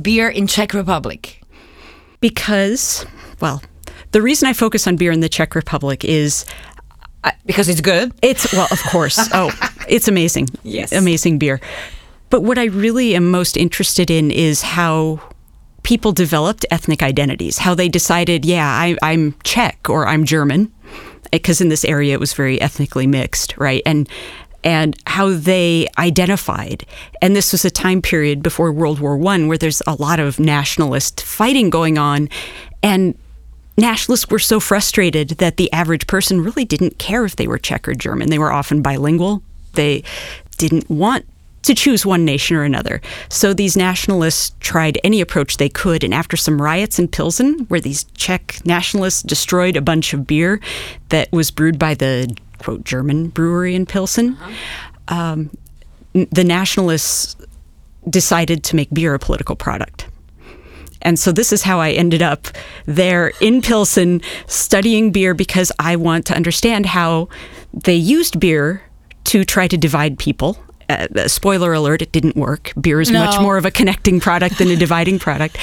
beer 0.00 0.30
in 0.30 0.46
Czech 0.46 0.72
Republic? 0.72 1.42
Because, 2.20 3.04
well, 3.40 3.62
the 4.12 4.22
reason 4.22 4.48
I 4.48 4.52
focus 4.54 4.86
on 4.86 4.96
beer 4.96 5.12
in 5.12 5.20
the 5.20 5.28
Czech 5.28 5.54
Republic 5.54 6.04
is 6.04 6.44
Because 7.44 7.68
it's 7.68 7.80
good. 7.82 8.12
It's 8.22 8.50
well, 8.54 8.68
of 8.70 8.82
course. 8.84 9.18
Oh, 9.34 9.50
it's 9.88 10.08
amazing. 10.08 10.48
Yes. 10.62 10.92
amazing 10.92 11.38
beer. 11.38 11.60
But 12.30 12.42
what 12.42 12.58
I 12.58 12.64
really 12.64 13.14
am 13.14 13.30
most 13.30 13.56
interested 13.56 14.10
in 14.10 14.30
is 14.30 14.62
how 14.62 15.20
people 15.82 16.12
developed 16.12 16.64
ethnic 16.70 17.02
identities. 17.02 17.58
How 17.58 17.74
they 17.74 17.88
decided, 17.88 18.44
yeah, 18.44 18.68
I, 18.68 18.96
I'm 19.02 19.34
Czech 19.42 19.88
or 19.88 20.06
I'm 20.06 20.24
German, 20.24 20.72
because 21.32 21.60
in 21.60 21.68
this 21.68 21.84
area 21.84 22.14
it 22.14 22.20
was 22.20 22.32
very 22.32 22.60
ethnically 22.60 23.06
mixed, 23.06 23.56
right? 23.56 23.82
And 23.84 24.08
and 24.62 24.94
how 25.06 25.30
they 25.30 25.88
identified. 25.96 26.84
And 27.22 27.34
this 27.34 27.50
was 27.50 27.64
a 27.64 27.70
time 27.70 28.02
period 28.02 28.42
before 28.42 28.70
World 28.72 29.00
War 29.00 29.16
One 29.16 29.48
where 29.48 29.56
there's 29.56 29.82
a 29.86 29.94
lot 29.94 30.20
of 30.20 30.38
nationalist 30.38 31.22
fighting 31.22 31.70
going 31.70 31.96
on, 31.96 32.28
and 32.82 33.16
nationalists 33.78 34.28
were 34.28 34.38
so 34.38 34.60
frustrated 34.60 35.30
that 35.38 35.56
the 35.56 35.72
average 35.72 36.06
person 36.06 36.42
really 36.42 36.66
didn't 36.66 36.98
care 36.98 37.24
if 37.24 37.36
they 37.36 37.48
were 37.48 37.58
Czech 37.58 37.88
or 37.88 37.94
German. 37.94 38.28
They 38.28 38.38
were 38.38 38.52
often 38.52 38.82
bilingual. 38.82 39.42
They 39.72 40.04
didn't 40.58 40.90
want 40.90 41.24
to 41.62 41.74
choose 41.74 42.06
one 42.06 42.24
nation 42.24 42.56
or 42.56 42.62
another. 42.62 43.00
So 43.28 43.52
these 43.52 43.76
nationalists 43.76 44.54
tried 44.60 44.98
any 45.04 45.20
approach 45.20 45.56
they 45.56 45.68
could. 45.68 46.02
And 46.02 46.14
after 46.14 46.36
some 46.36 46.60
riots 46.60 46.98
in 46.98 47.08
Pilsen, 47.08 47.66
where 47.68 47.80
these 47.80 48.04
Czech 48.14 48.60
nationalists 48.64 49.22
destroyed 49.22 49.76
a 49.76 49.82
bunch 49.82 50.14
of 50.14 50.26
beer 50.26 50.60
that 51.10 51.30
was 51.32 51.50
brewed 51.50 51.78
by 51.78 51.94
the 51.94 52.34
quote 52.58 52.84
German 52.84 53.28
brewery 53.28 53.74
in 53.74 53.86
Pilsen, 53.86 54.36
um, 55.08 55.50
n- 56.14 56.28
the 56.30 56.44
nationalists 56.44 57.36
decided 58.08 58.64
to 58.64 58.76
make 58.76 58.90
beer 58.90 59.14
a 59.14 59.18
political 59.18 59.56
product. 59.56 60.06
And 61.02 61.18
so 61.18 61.32
this 61.32 61.52
is 61.52 61.62
how 61.62 61.80
I 61.80 61.92
ended 61.92 62.22
up 62.22 62.48
there 62.84 63.32
in 63.40 63.62
Pilsen 63.62 64.20
studying 64.46 65.12
beer 65.12 65.32
because 65.32 65.72
I 65.78 65.96
want 65.96 66.26
to 66.26 66.34
understand 66.34 66.86
how 66.86 67.28
they 67.72 67.94
used 67.94 68.38
beer 68.38 68.82
to 69.24 69.44
try 69.44 69.66
to 69.68 69.78
divide 69.78 70.18
people 70.18 70.58
uh, 70.90 71.28
spoiler 71.28 71.72
alert, 71.72 72.02
it 72.02 72.12
didn't 72.12 72.36
work. 72.36 72.72
Beer 72.80 73.00
is 73.00 73.10
much 73.10 73.40
more 73.40 73.56
of 73.56 73.64
a 73.64 73.70
connecting 73.70 74.20
product 74.20 74.58
than 74.58 74.68
a 74.68 74.76
dividing 74.86 75.18
product. 75.18 75.56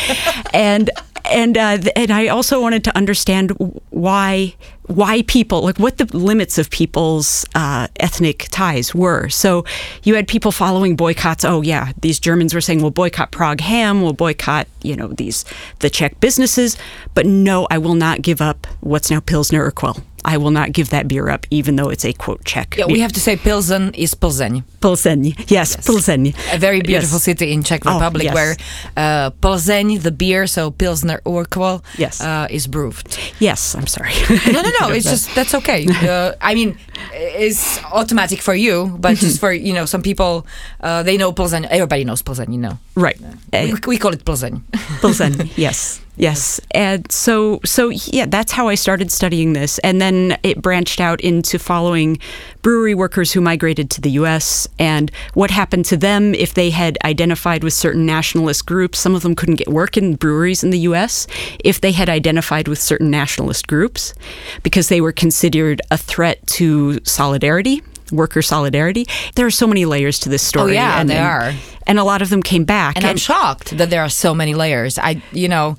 And 0.54 0.90
and 1.30 1.58
uh, 1.58 1.78
and 1.96 2.12
I 2.12 2.28
also 2.28 2.62
wanted 2.62 2.84
to 2.86 2.98
understand 2.98 3.52
why 3.90 4.56
why 4.84 5.24
people 5.24 5.62
like 5.62 5.78
what 5.78 5.98
the 5.98 6.06
limits 6.18 6.58
of 6.58 6.70
people's 6.70 7.46
uh, 7.56 7.88
ethnic 8.00 8.48
ties 8.52 8.96
were. 8.96 9.30
So 9.30 9.66
you 10.04 10.16
had 10.16 10.28
people 10.28 10.52
following 10.52 10.96
boycotts. 10.96 11.44
Oh 11.44 11.62
yeah, 11.62 11.92
these 12.02 12.20
Germans 12.20 12.54
were 12.54 12.62
saying 12.62 12.82
we'll 12.82 12.92
boycott 12.92 13.32
Prague 13.32 13.62
ham, 13.62 14.02
we'll 14.02 14.14
boycott 14.14 14.68
you 14.82 14.96
know 14.96 15.08
these 15.08 15.46
the 15.80 15.90
Czech 15.90 16.20
businesses, 16.20 16.78
but 17.14 17.26
no, 17.26 17.68
I 17.70 17.78
will 17.78 17.96
not 17.96 18.22
give 18.22 18.42
up 18.42 18.68
what's 18.82 19.12
now 19.12 19.20
Pilsner 19.20 19.70
Urquell. 19.70 20.02
I 20.28 20.36
will 20.38 20.52
not 20.52 20.74
give 20.74 20.90
that 20.90 21.08
beer 21.08 21.30
up, 21.30 21.46
even 21.50 21.78
though 21.78 21.90
it's 21.90 22.04
a 22.04 22.12
quote 22.12 22.44
Czech. 22.44 22.76
Yeah, 22.78 22.86
we 22.92 23.00
have 23.00 23.14
to 23.14 23.20
say 23.22 23.38
Pilsen 23.38 23.94
is 23.94 24.14
Plzeň. 24.14 24.64
Plzeň. 24.82 25.50
Yes, 25.50 25.78
Plzeň. 25.78 26.36
A 26.54 26.58
very 26.60 26.82
beautiful 26.82 27.16
Yes. 27.16 27.24
city 27.24 27.52
in 27.54 27.64
Czech 27.64 27.84
Oh, 27.86 27.94
Republic 27.94 28.24
yes. 28.26 28.34
where 28.36 28.56
uh, 28.98 29.32
Plzeň, 29.42 30.02
the 30.04 30.12
beer, 30.12 30.46
so 30.48 30.70
Pilsner 30.72 31.22
Urquell, 31.26 31.82
Yes. 31.98 32.20
uh, 32.20 32.48
is 32.50 32.68
brewed. 32.68 33.18
Yes, 33.40 33.74
I'm 33.76 33.88
sorry. 33.88 34.12
No, 34.52 34.62
no, 34.62 34.72
no. 34.82 34.90
It's 34.98 35.10
just 35.10 35.34
that's 35.36 35.54
okay. 35.56 35.88
Uh, 36.08 36.32
I 36.42 36.56
mean, 36.56 36.78
it's 37.14 37.80
automatic 37.92 38.42
for 38.42 38.54
you, 38.56 38.96
but 39.00 39.18
just 39.18 39.40
for 39.40 39.52
you 39.52 39.74
know, 39.74 39.86
some 39.86 40.02
people 40.02 40.46
uh, 40.82 41.04
they 41.04 41.18
know 41.18 41.32
Plzeň. 41.34 41.66
Everybody 41.70 42.04
knows 42.04 42.22
Plzeň, 42.22 42.52
you 42.52 42.58
know. 42.60 42.78
right. 42.96 43.20
We, 43.54 43.72
Uh, 43.74 43.78
we 43.88 43.98
call 43.98 44.14
it 44.14 44.26
Plzeň. 44.26 44.62
Pilsen. 45.02 45.50
yes. 45.56 46.02
Yes. 46.20 46.60
And 46.72 47.12
so 47.12 47.60
so 47.64 47.90
yeah, 47.90 48.26
that's 48.26 48.52
how 48.52 48.68
I 48.70 48.76
started 48.76 49.12
studying 49.12 49.54
this 49.54 49.78
and 49.80 50.02
then 50.02 50.36
it 50.42 50.62
branched 50.64 51.00
out 51.00 51.22
into 51.22 51.60
following 51.60 52.18
brewery 52.64 52.96
workers 52.96 53.32
who 53.34 53.40
migrated 53.40 53.92
to 53.92 54.02
the 54.02 54.10
US 54.22 54.68
and 54.80 55.12
what 55.36 55.52
happened 55.52 55.86
to 55.86 55.98
them 55.98 56.34
if 56.34 56.56
they 56.56 56.72
had 56.72 56.98
identified 57.06 57.64
with 57.64 57.74
certain 57.74 58.06
nationalist 58.08 58.66
groups. 58.66 58.98
Some 58.98 59.14
of 59.16 59.22
them 59.22 59.36
couldn't 59.36 59.58
get 59.60 59.68
work 59.68 59.96
in 59.96 60.16
breweries 60.16 60.64
in 60.64 60.72
the 60.72 60.80
US 60.90 61.28
if 61.64 61.82
they 61.82 61.92
had 61.92 62.10
identified 62.10 62.68
with 62.68 62.80
certain 62.80 63.12
nationalist 63.12 63.68
groups 63.68 64.16
because 64.64 64.90
they 64.90 65.02
were 65.02 65.12
considered 65.14 65.82
a 65.92 65.98
threat 65.98 66.46
to 66.58 66.97
solidarity. 67.04 67.84
Worker 68.12 68.42
solidarity. 68.42 69.06
There 69.36 69.46
are 69.46 69.52
so 69.52 69.68
many 69.68 69.84
layers 69.86 70.20
to 70.20 70.30
this 70.30 70.42
story. 70.42 70.72
Oh, 70.72 70.74
yeah, 70.76 71.00
and, 71.02 71.10
there 71.10 71.20
and- 71.20 71.56
are. 71.56 71.60
And 71.86 72.00
a 72.00 72.04
lot 72.04 72.22
of 72.22 72.30
them 72.30 72.42
came 72.42 72.64
back. 72.66 72.96
and 72.98 73.06
I'm 73.06 73.18
shocked 73.18 73.78
that 73.78 73.90
there 73.90 74.02
are 74.02 74.10
so 74.10 74.34
many 74.34 74.54
layers. 74.54 74.98
I, 74.98 75.22
you 75.32 75.48
know, 75.48 75.78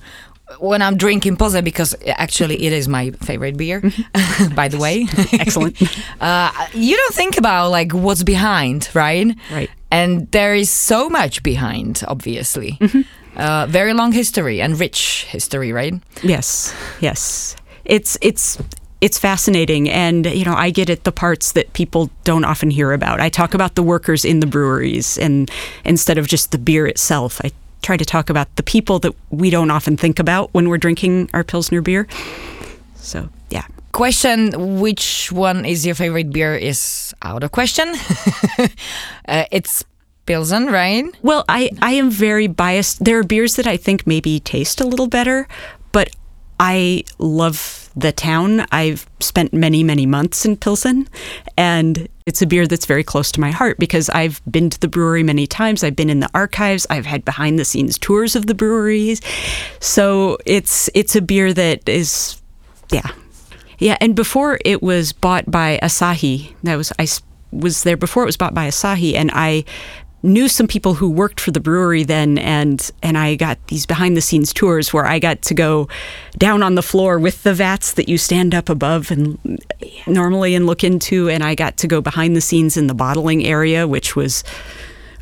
when 0.58 0.80
I'm 0.80 0.96
drinking 0.96 1.36
Pilsen, 1.36 1.64
because 1.64 1.94
actually 2.06 2.64
it 2.64 2.72
is 2.72 2.88
my 2.88 3.10
favorite 3.22 3.56
beer, 3.56 3.80
by 4.54 4.68
the 4.68 4.78
way. 4.78 5.06
Excellent. 5.32 5.76
uh, 6.20 6.50
you 6.72 6.96
don't 6.96 7.14
think 7.14 7.36
about 7.38 7.70
like 7.70 7.92
what's 7.92 8.22
behind, 8.22 8.88
right? 8.94 9.34
Right. 9.52 9.70
And 9.90 10.30
there 10.30 10.54
is 10.54 10.70
so 10.70 11.08
much 11.08 11.42
behind, 11.42 12.02
obviously. 12.08 12.78
Uh, 13.36 13.66
very 13.68 13.92
long 13.92 14.12
history 14.12 14.60
and 14.60 14.78
rich 14.80 15.24
history, 15.28 15.72
right? 15.72 15.94
Yes, 16.22 16.74
yes. 17.00 17.56
It's 17.84 18.18
it's 18.20 18.58
it's 19.00 19.18
fascinating, 19.18 19.88
and 19.88 20.26
you 20.26 20.44
know 20.44 20.54
I 20.54 20.70
get 20.70 20.90
at 20.90 21.04
the 21.04 21.12
parts 21.12 21.52
that 21.52 21.72
people 21.72 22.10
don't 22.24 22.44
often 22.44 22.70
hear 22.70 22.92
about. 22.92 23.20
I 23.20 23.28
talk 23.28 23.54
about 23.54 23.74
the 23.74 23.82
workers 23.82 24.24
in 24.24 24.40
the 24.40 24.46
breweries, 24.46 25.18
and 25.18 25.50
instead 25.84 26.18
of 26.18 26.26
just 26.26 26.50
the 26.50 26.58
beer 26.58 26.86
itself, 26.86 27.40
I 27.44 27.52
try 27.82 27.96
to 27.96 28.04
talk 28.04 28.28
about 28.28 28.54
the 28.56 28.62
people 28.62 28.98
that 29.00 29.14
we 29.30 29.50
don't 29.50 29.70
often 29.70 29.96
think 29.96 30.18
about 30.18 30.52
when 30.52 30.68
we're 30.68 30.78
drinking 30.78 31.30
our 31.32 31.44
pilsner 31.44 31.80
beer. 31.80 32.06
So 32.96 33.28
yeah. 33.50 33.66
Question 33.92 34.80
which 34.80 35.32
one 35.32 35.64
is 35.64 35.86
your 35.86 35.94
favorite 35.94 36.30
beer 36.30 36.54
is 36.54 37.14
out 37.22 37.42
of 37.42 37.52
question. 37.52 37.88
uh, 39.28 39.44
it's 39.50 39.84
Pilsen, 40.26 40.66
right? 40.66 41.06
Well, 41.22 41.42
I, 41.48 41.70
I 41.80 41.92
am 41.92 42.10
very 42.10 42.48
biased. 42.48 43.02
There 43.02 43.18
are 43.18 43.24
beers 43.24 43.56
that 43.56 43.66
I 43.66 43.78
think 43.78 44.06
maybe 44.06 44.40
taste 44.40 44.78
a 44.78 44.84
little 44.84 45.06
better, 45.06 45.48
but 45.90 46.10
I 46.60 47.04
love 47.18 47.90
the 47.96 48.12
town. 48.12 48.66
I've 48.70 49.08
spent 49.20 49.52
many, 49.52 49.82
many 49.82 50.06
months 50.06 50.44
in 50.44 50.56
Pilsen, 50.56 51.08
and 51.56 52.08
it's 52.26 52.42
a 52.42 52.46
beer 52.46 52.66
that's 52.66 52.86
very 52.86 53.02
close 53.02 53.32
to 53.32 53.40
my 53.40 53.50
heart 53.50 53.78
because 53.78 54.08
I've 54.10 54.40
been 54.50 54.70
to 54.70 54.78
the 54.78 54.88
brewery 54.88 55.22
many 55.22 55.46
times. 55.46 55.82
I've 55.82 55.96
been 55.96 56.10
in 56.10 56.20
the 56.20 56.30
archives. 56.34 56.86
I've 56.90 57.06
had 57.06 57.24
behind 57.24 57.58
the 57.58 57.64
scenes 57.64 57.98
tours 57.98 58.36
of 58.36 58.46
the 58.46 58.54
breweries. 58.54 59.20
So 59.80 60.38
it's 60.46 60.90
it's 60.94 61.16
a 61.16 61.22
beer 61.22 61.52
that 61.52 61.88
is 61.88 62.40
yeah. 62.90 63.10
Yeah, 63.78 63.96
and 64.00 64.16
before 64.16 64.58
it 64.64 64.82
was 64.82 65.12
bought 65.12 65.48
by 65.50 65.78
Asahi, 65.82 66.52
that 66.64 66.76
was 66.76 66.92
I 66.98 67.06
was 67.52 67.84
there 67.84 67.96
before 67.96 68.24
it 68.24 68.26
was 68.26 68.36
bought 68.36 68.54
by 68.54 68.66
Asahi, 68.66 69.14
and 69.14 69.30
I 69.32 69.64
knew 70.22 70.48
some 70.48 70.66
people 70.66 70.94
who 70.94 71.08
worked 71.08 71.40
for 71.40 71.50
the 71.50 71.60
brewery 71.60 72.02
then, 72.02 72.38
and 72.38 72.90
and 73.02 73.16
I 73.16 73.36
got 73.36 73.58
these 73.68 73.86
behind 73.86 74.16
the 74.16 74.20
scenes 74.20 74.52
tours 74.52 74.92
where 74.92 75.06
I 75.06 75.18
got 75.18 75.42
to 75.42 75.54
go 75.54 75.88
down 76.36 76.62
on 76.62 76.74
the 76.74 76.82
floor 76.82 77.18
with 77.18 77.42
the 77.42 77.54
vats 77.54 77.92
that 77.94 78.08
you 78.08 78.18
stand 78.18 78.54
up 78.54 78.68
above 78.68 79.10
and 79.10 79.38
normally 80.06 80.54
and 80.54 80.66
look 80.66 80.82
into, 80.82 81.28
and 81.28 81.42
I 81.42 81.54
got 81.54 81.76
to 81.78 81.86
go 81.86 82.00
behind 82.00 82.36
the 82.36 82.40
scenes 82.40 82.76
in 82.76 82.86
the 82.86 82.94
bottling 82.94 83.44
area, 83.44 83.86
which 83.86 84.16
was 84.16 84.42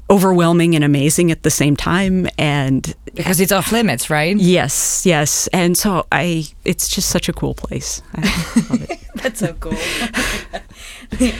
overwhelming 0.08 0.74
and 0.74 0.84
amazing 0.84 1.30
at 1.30 1.42
the 1.42 1.50
same 1.50 1.74
time, 1.76 2.28
and 2.38 2.94
Because 3.14 3.40
it's 3.40 3.52
off 3.52 3.72
limits, 3.72 4.08
right? 4.10 4.36
Yes, 4.36 5.04
yes. 5.06 5.48
And 5.52 5.76
so 5.76 6.06
I 6.12 6.44
it's 6.64 6.88
just 6.88 7.08
such 7.08 7.28
a 7.28 7.32
cool 7.32 7.54
place. 7.54 8.02
I 8.14 8.20
love 8.70 8.90
it. 8.90 8.98
That's 9.16 9.40
so 9.40 9.54
cool. 9.54 9.72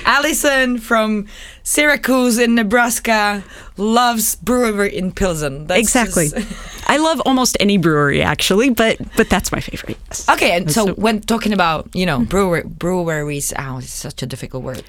Alison 0.05 0.79
from 0.79 1.26
Syracuse 1.62 2.38
in 2.38 2.55
Nebraska 2.55 3.42
loves 3.76 4.37
brewery 4.37 4.96
in 4.96 5.12
Pilsen. 5.12 5.66
That's 5.66 5.81
exactly. 5.81 6.29
just- 6.31 6.85
I 6.88 6.96
love 6.98 7.20
almost 7.26 7.57
any 7.61 7.76
brewery 7.79 8.22
actually, 8.22 8.70
but 8.70 8.96
but 9.16 9.29
that's 9.29 9.52
my 9.52 9.61
favorite. 9.61 9.98
Yes. 10.09 10.29
Okay, 10.29 10.57
and 10.57 10.70
so 10.70 10.87
so- 10.87 10.94
when 10.94 11.20
talking 11.20 11.52
about 11.52 11.88
you 11.94 12.07
know 12.07 12.20
brewer 12.24 12.62
breweries, 12.64 13.52
oh, 13.59 13.79
it's 13.79 13.92
such 13.92 14.22
a 14.22 14.26
difficult 14.26 14.62
word. 14.62 14.83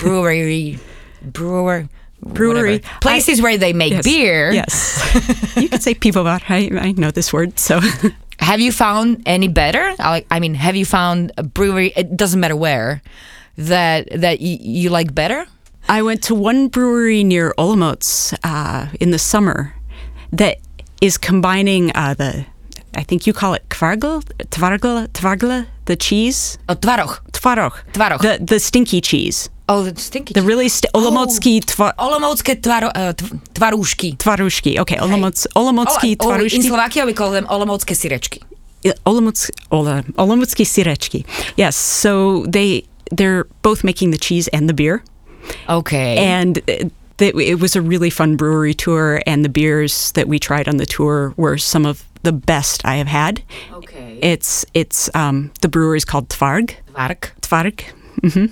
Brewery, 0.00 0.78
brewer, 1.22 1.88
Brewery. 2.20 2.76
whatever. 2.78 3.00
places 3.00 3.40
where 3.42 3.56
they 3.58 3.72
make 3.72 3.92
Yes. 3.92 4.04
beer. 4.04 4.52
Yes. 4.52 5.56
you 5.56 5.68
could 5.68 5.82
say 5.82 5.94
pivovar. 5.94 6.40
I, 6.48 6.70
I 6.88 6.92
know 6.92 7.10
this 7.10 7.32
word. 7.32 7.58
So 7.58 7.80
Have 8.40 8.60
you 8.60 8.70
found 8.72 9.22
any 9.26 9.48
better? 9.48 9.94
I 9.98 10.24
I 10.30 10.40
mean, 10.40 10.54
have 10.54 10.76
you 10.76 10.84
found 10.84 11.32
a 11.38 11.42
brewery? 11.42 11.92
It 11.96 12.16
doesn't 12.16 12.38
matter 12.40 12.56
where 12.56 13.00
that 13.56 14.08
that 14.20 14.40
y- 14.40 14.58
you 14.60 14.90
like 14.90 15.14
better. 15.14 15.46
I 15.88 16.02
went 16.02 16.22
to 16.24 16.34
one 16.34 16.68
brewery 16.68 17.22
near 17.24 17.54
Olomouc 17.58 18.36
uh, 18.44 18.88
in 19.00 19.10
the 19.10 19.18
summer 19.18 19.72
that 20.32 20.58
is 21.00 21.16
combining 21.16 21.92
uh, 21.94 22.14
the 22.14 22.44
I 22.94 23.04
think 23.04 23.26
you 23.26 23.32
call 23.32 23.54
it 23.54 23.68
kvargl, 23.68 24.22
tvargl, 24.50 25.08
tvargla, 25.08 25.66
the 25.86 25.96
cheese. 25.96 26.58
Oh, 26.68 26.74
twaroch. 26.74 27.20
Twaroch. 27.32 27.72
Twaroch. 27.92 28.20
The 28.20 28.38
the 28.44 28.58
stinky 28.60 29.00
cheese. 29.00 29.48
Oh, 29.68 29.82
the 29.82 30.00
stinky. 30.00 30.32
The 30.34 30.42
really 30.42 30.68
st- 30.68 30.92
Olomoucki 30.94 31.60
twa- 31.64 31.92
Olomoucké 31.98 32.54
twaro, 32.60 32.86
uh, 32.94 33.12
tw- 33.12 33.40
tvarůžky. 33.52 34.14
Twarushki. 34.16 34.78
Okay, 34.80 34.98
Olomouc, 35.00 35.46
Olomoucký 35.54 36.16
Oh, 36.20 36.28
or 36.30 36.40
in. 36.42 36.62
Slovakia 36.62 37.04
we 37.04 37.12
call 37.12 37.30
them 37.32 37.46
Olomoucké 37.48 37.94
syrečky. 37.94 38.40
Olomouc, 39.04 39.50
Ola, 39.70 40.02
Olomoucký 40.16 40.64
syrečky. 40.64 41.24
Yes, 41.56 41.76
so 41.76 42.44
they 42.50 42.82
they're 43.16 43.44
both 43.62 43.82
making 43.82 44.12
the 44.12 44.18
cheese 44.18 44.48
and 44.52 44.68
the 44.68 44.74
beer, 44.74 45.02
Okay. 45.68 46.16
and 46.18 46.58
it 46.68 46.92
it 47.18 47.60
was 47.60 47.74
a 47.76 47.80
really 47.82 48.10
fun 48.10 48.36
brewery 48.36 48.74
tour. 48.74 49.20
And 49.26 49.44
the 49.44 49.48
beers 49.50 50.12
that 50.12 50.28
we 50.28 50.38
tried 50.38 50.68
on 50.68 50.76
the 50.76 50.86
tour 50.86 51.32
were 51.36 51.58
some 51.58 51.88
of 51.88 52.04
the 52.26 52.32
best 52.32 52.84
I 52.84 52.96
have 52.96 53.06
had. 53.06 53.42
okay. 53.72 54.18
It's 54.20 54.66
it's 54.74 55.08
um 55.14 55.52
the 55.62 55.68
brewery 55.68 55.96
is 55.96 56.04
called 56.04 56.28
Tvarg. 56.28 56.74
Tvark. 56.92 57.30
Tvarg. 57.40 57.84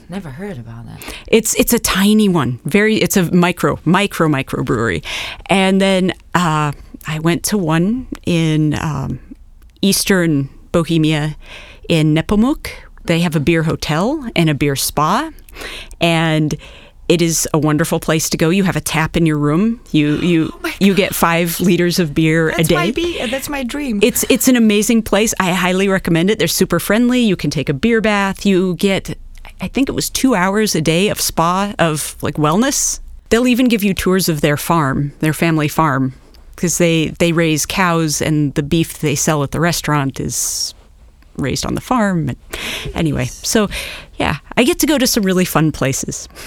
Never 0.08 0.30
heard 0.30 0.58
about 0.58 0.86
that. 0.86 1.00
It's 1.26 1.54
it's 1.56 1.72
a 1.72 1.80
tiny 1.80 2.28
one. 2.28 2.60
Very 2.64 2.96
it's 2.96 3.16
a 3.16 3.24
micro 3.34 3.78
micro 3.84 4.28
micro 4.28 4.62
brewery, 4.62 5.02
and 5.46 5.80
then 5.80 6.12
uh, 6.34 6.70
I 7.06 7.18
went 7.18 7.42
to 7.50 7.58
one 7.58 8.06
in 8.24 8.74
um, 8.74 9.18
eastern 9.82 10.48
Bohemia 10.70 11.36
in 11.88 12.14
Nepomuk. 12.14 12.68
They 13.04 13.20
have 13.20 13.34
a 13.34 13.40
beer 13.40 13.64
hotel 13.64 14.30
and 14.36 14.48
a 14.48 14.54
beer 14.54 14.76
spa, 14.76 15.30
and 16.00 16.54
it 17.08 17.20
is 17.20 17.48
a 17.52 17.58
wonderful 17.58 18.00
place 18.00 18.30
to 18.30 18.36
go. 18.36 18.50
You 18.50 18.64
have 18.64 18.76
a 18.76 18.80
tap 18.80 19.16
in 19.16 19.26
your 19.26 19.38
room. 19.38 19.80
You 19.92 20.16
you 20.20 20.60
you 20.80 20.94
get 20.94 21.14
five 21.14 21.60
liters 21.60 21.98
of 21.98 22.14
beer 22.14 22.50
That's 22.50 22.60
a 22.60 22.64
day. 22.64 22.74
my 22.74 22.90
be- 22.90 23.20
uh, 23.20 23.26
that's 23.26 23.48
my 23.48 23.62
dream. 23.62 24.00
It's 24.02 24.24
it's 24.30 24.48
an 24.48 24.56
amazing 24.56 25.02
place. 25.02 25.34
I 25.38 25.52
highly 25.52 25.88
recommend 25.88 26.30
it. 26.30 26.38
They're 26.38 26.48
super 26.48 26.80
friendly. 26.80 27.20
You 27.20 27.36
can 27.36 27.50
take 27.50 27.68
a 27.68 27.74
beer 27.74 28.00
bath. 28.00 28.46
You 28.46 28.74
get 28.76 29.16
I 29.60 29.68
think 29.68 29.88
it 29.88 29.92
was 29.92 30.10
2 30.10 30.34
hours 30.34 30.74
a 30.74 30.80
day 30.80 31.08
of 31.08 31.20
spa 31.20 31.74
of 31.78 32.16
like 32.22 32.34
wellness. 32.34 33.00
They'll 33.30 33.48
even 33.48 33.68
give 33.68 33.82
you 33.82 33.94
tours 33.94 34.28
of 34.28 34.40
their 34.40 34.56
farm, 34.56 35.12
their 35.20 35.32
family 35.32 35.68
farm 35.68 36.12
because 36.54 36.78
they 36.78 37.08
they 37.18 37.32
raise 37.32 37.66
cows 37.66 38.22
and 38.22 38.54
the 38.54 38.62
beef 38.62 38.98
they 39.00 39.14
sell 39.14 39.42
at 39.42 39.50
the 39.50 39.60
restaurant 39.60 40.20
is 40.20 40.74
raised 41.36 41.64
on 41.66 41.74
the 41.74 41.80
farm. 41.80 42.28
And 42.28 42.38
anyway, 42.94 43.26
so 43.26 43.68
yeah, 44.18 44.36
I 44.56 44.64
get 44.64 44.78
to 44.80 44.86
go 44.86 44.98
to 44.98 45.06
some 45.06 45.24
really 45.24 45.44
fun 45.44 45.72
places. 45.72 46.28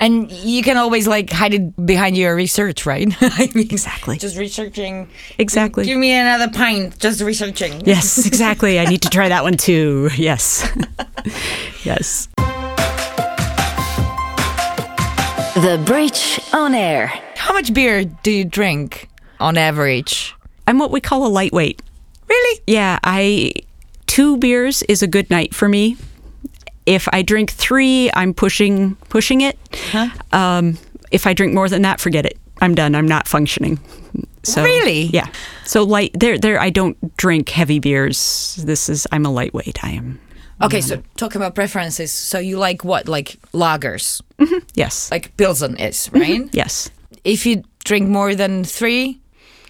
And 0.00 0.30
you 0.32 0.62
can 0.62 0.76
always 0.78 1.06
like 1.06 1.30
hide 1.30 1.52
it 1.54 1.86
behind 1.86 2.16
your 2.16 2.34
research, 2.34 2.86
right? 2.86 3.06
I 3.20 3.50
mean, 3.54 3.68
Exactly. 3.70 4.16
Just 4.18 4.36
researching. 4.36 5.08
Exactly. 5.38 5.84
Give 5.84 5.98
me 5.98 6.12
another 6.12 6.50
pint. 6.50 6.98
Just 6.98 7.20
researching. 7.20 7.82
Yes, 7.86 8.26
exactly. 8.26 8.80
I 8.80 8.86
need 8.86 9.02
to 9.02 9.10
try 9.10 9.28
that 9.28 9.42
one 9.44 9.56
too. 9.56 10.08
Yes. 10.16 10.66
yes. 11.84 12.28
The 15.54 15.80
Bridge 15.84 16.40
on 16.52 16.74
Air. 16.74 17.06
How 17.36 17.52
much 17.52 17.72
beer 17.72 18.04
do 18.04 18.30
you 18.30 18.44
drink 18.44 19.08
on 19.38 19.56
average? 19.56 20.34
I'm 20.66 20.78
what 20.78 20.90
we 20.90 21.00
call 21.00 21.26
a 21.26 21.28
lightweight. 21.28 21.80
Really? 22.28 22.60
Yeah, 22.66 22.98
I 23.04 23.52
two 24.06 24.36
beers 24.36 24.82
is 24.84 25.02
a 25.02 25.06
good 25.06 25.30
night 25.30 25.54
for 25.54 25.68
me. 25.68 25.96
If 26.86 27.08
I 27.12 27.22
drink 27.22 27.50
three, 27.50 28.10
I'm 28.14 28.34
pushing 28.34 28.96
pushing 29.08 29.40
it. 29.40 29.58
Huh? 29.90 30.08
Um, 30.32 30.78
if 31.10 31.26
I 31.26 31.32
drink 31.32 31.54
more 31.54 31.68
than 31.68 31.82
that, 31.82 32.00
forget 32.00 32.26
it. 32.26 32.38
I'm 32.60 32.74
done. 32.74 32.94
I'm 32.94 33.08
not 33.08 33.26
functioning. 33.26 33.78
So 34.42 34.62
Really? 34.62 35.04
yeah. 35.06 35.26
So 35.64 35.82
light 35.82 36.10
there 36.14 36.38
there 36.38 36.60
I 36.60 36.70
don't 36.70 36.96
drink 37.16 37.48
heavy 37.48 37.78
beers. 37.78 38.56
This 38.64 38.88
is 38.88 39.06
I'm 39.10 39.24
a 39.26 39.30
lightweight. 39.30 39.82
I 39.82 39.90
am 39.92 40.20
Okay, 40.62 40.80
so 40.80 41.02
talking 41.16 41.40
about 41.42 41.54
preferences. 41.56 42.12
So 42.12 42.38
you 42.38 42.58
like 42.58 42.84
what? 42.84 43.08
Like 43.08 43.38
lagers, 43.52 44.20
yes. 44.74 45.10
like 45.10 45.36
Pilsen 45.36 45.76
is, 45.76 46.08
right? 46.12 46.48
yes. 46.52 46.90
If 47.24 47.44
you 47.44 47.64
drink 47.84 48.08
more 48.08 48.34
than 48.36 48.62
three, 48.64 49.20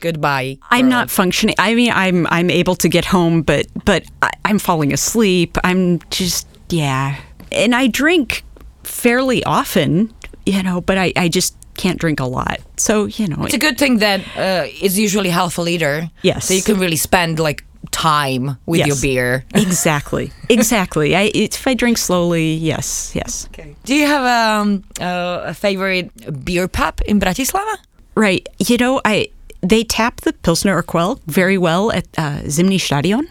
goodbye. 0.04 0.58
I'm 0.70 0.88
not 0.88 1.10
functioning. 1.10 1.56
I 1.58 1.74
mean, 1.74 1.90
I'm 2.04 2.26
I'm 2.36 2.50
able 2.50 2.76
to 2.84 2.88
get 2.88 3.04
home, 3.16 3.42
but 3.42 3.66
but 3.84 4.02
I, 4.22 4.30
I'm 4.44 4.58
falling 4.60 4.92
asleep. 4.92 5.56
I'm 5.64 5.98
just 6.10 6.46
yeah, 6.70 7.16
and 7.50 7.74
I 7.74 7.88
drink 7.88 8.42
fairly 8.84 9.40
often, 9.44 10.12
you 10.46 10.62
know, 10.62 10.80
but 10.80 10.96
I 10.98 11.12
I 11.16 11.28
just 11.28 11.56
can't 11.76 11.98
drink 11.98 12.20
a 12.20 12.26
lot. 12.28 12.58
So 12.76 13.06
you 13.18 13.26
know, 13.26 13.44
It's 13.44 13.54
a 13.54 13.58
good 13.68 13.78
thing 13.78 13.98
that 13.98 14.20
uh, 14.36 14.66
it's 14.84 14.96
usually 14.98 15.30
half 15.30 15.58
a 15.58 15.62
liter. 15.62 16.10
Yes. 16.22 16.46
So 16.46 16.54
you 16.54 16.62
can 16.62 16.78
really 16.78 16.96
spend 16.96 17.38
like 17.38 17.64
time 17.90 18.56
with 18.66 18.78
Yes. 18.80 18.88
your 18.88 18.96
beer. 19.02 19.44
exactly, 19.54 20.30
exactly. 20.48 21.14
I 21.16 21.30
if 21.34 21.66
I 21.66 21.74
drink 21.74 21.98
slowly, 21.98 22.54
yes, 22.54 23.12
yes, 23.14 23.46
Okay. 23.50 23.74
Do 23.84 23.94
you 23.94 24.06
have 24.06 24.24
um, 24.24 24.82
uh, 25.00 25.50
a 25.50 25.54
favorite 25.54 26.10
beer 26.44 26.68
pub 26.68 27.00
in 27.06 27.18
Bratislava? 27.20 27.76
right. 28.16 28.48
You 28.68 28.76
know, 28.78 29.00
I 29.04 29.28
they 29.64 29.84
tap 29.84 30.20
the 30.22 30.32
Pilsner 30.32 30.80
Urquell 30.82 31.20
very 31.26 31.58
well 31.58 31.90
at 31.92 32.06
uh, 32.18 32.40
Zimny 32.44 32.80
Stadion. 32.80 33.28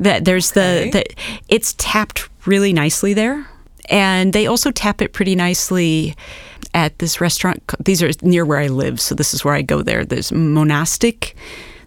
That 0.00 0.24
there's 0.24 0.50
Okay. 0.56 0.90
the, 0.90 0.98
the 0.98 1.04
it's 1.48 1.74
tapped 1.78 2.28
really 2.46 2.72
nicely 2.72 3.14
there, 3.14 3.46
and 3.88 4.32
they 4.32 4.46
also 4.46 4.70
tap 4.70 5.00
it 5.00 5.12
pretty 5.12 5.34
nicely 5.36 6.14
at 6.74 6.98
this 6.98 7.20
restaurant. 7.20 7.62
These 7.84 8.02
are 8.02 8.10
near 8.22 8.44
where 8.44 8.58
I 8.58 8.66
live, 8.66 9.00
so 9.00 9.14
this 9.14 9.32
is 9.32 9.44
where 9.44 9.54
I 9.54 9.62
go 9.62 9.82
there. 9.82 10.04
There's 10.04 10.32
Monastic. 10.32 11.36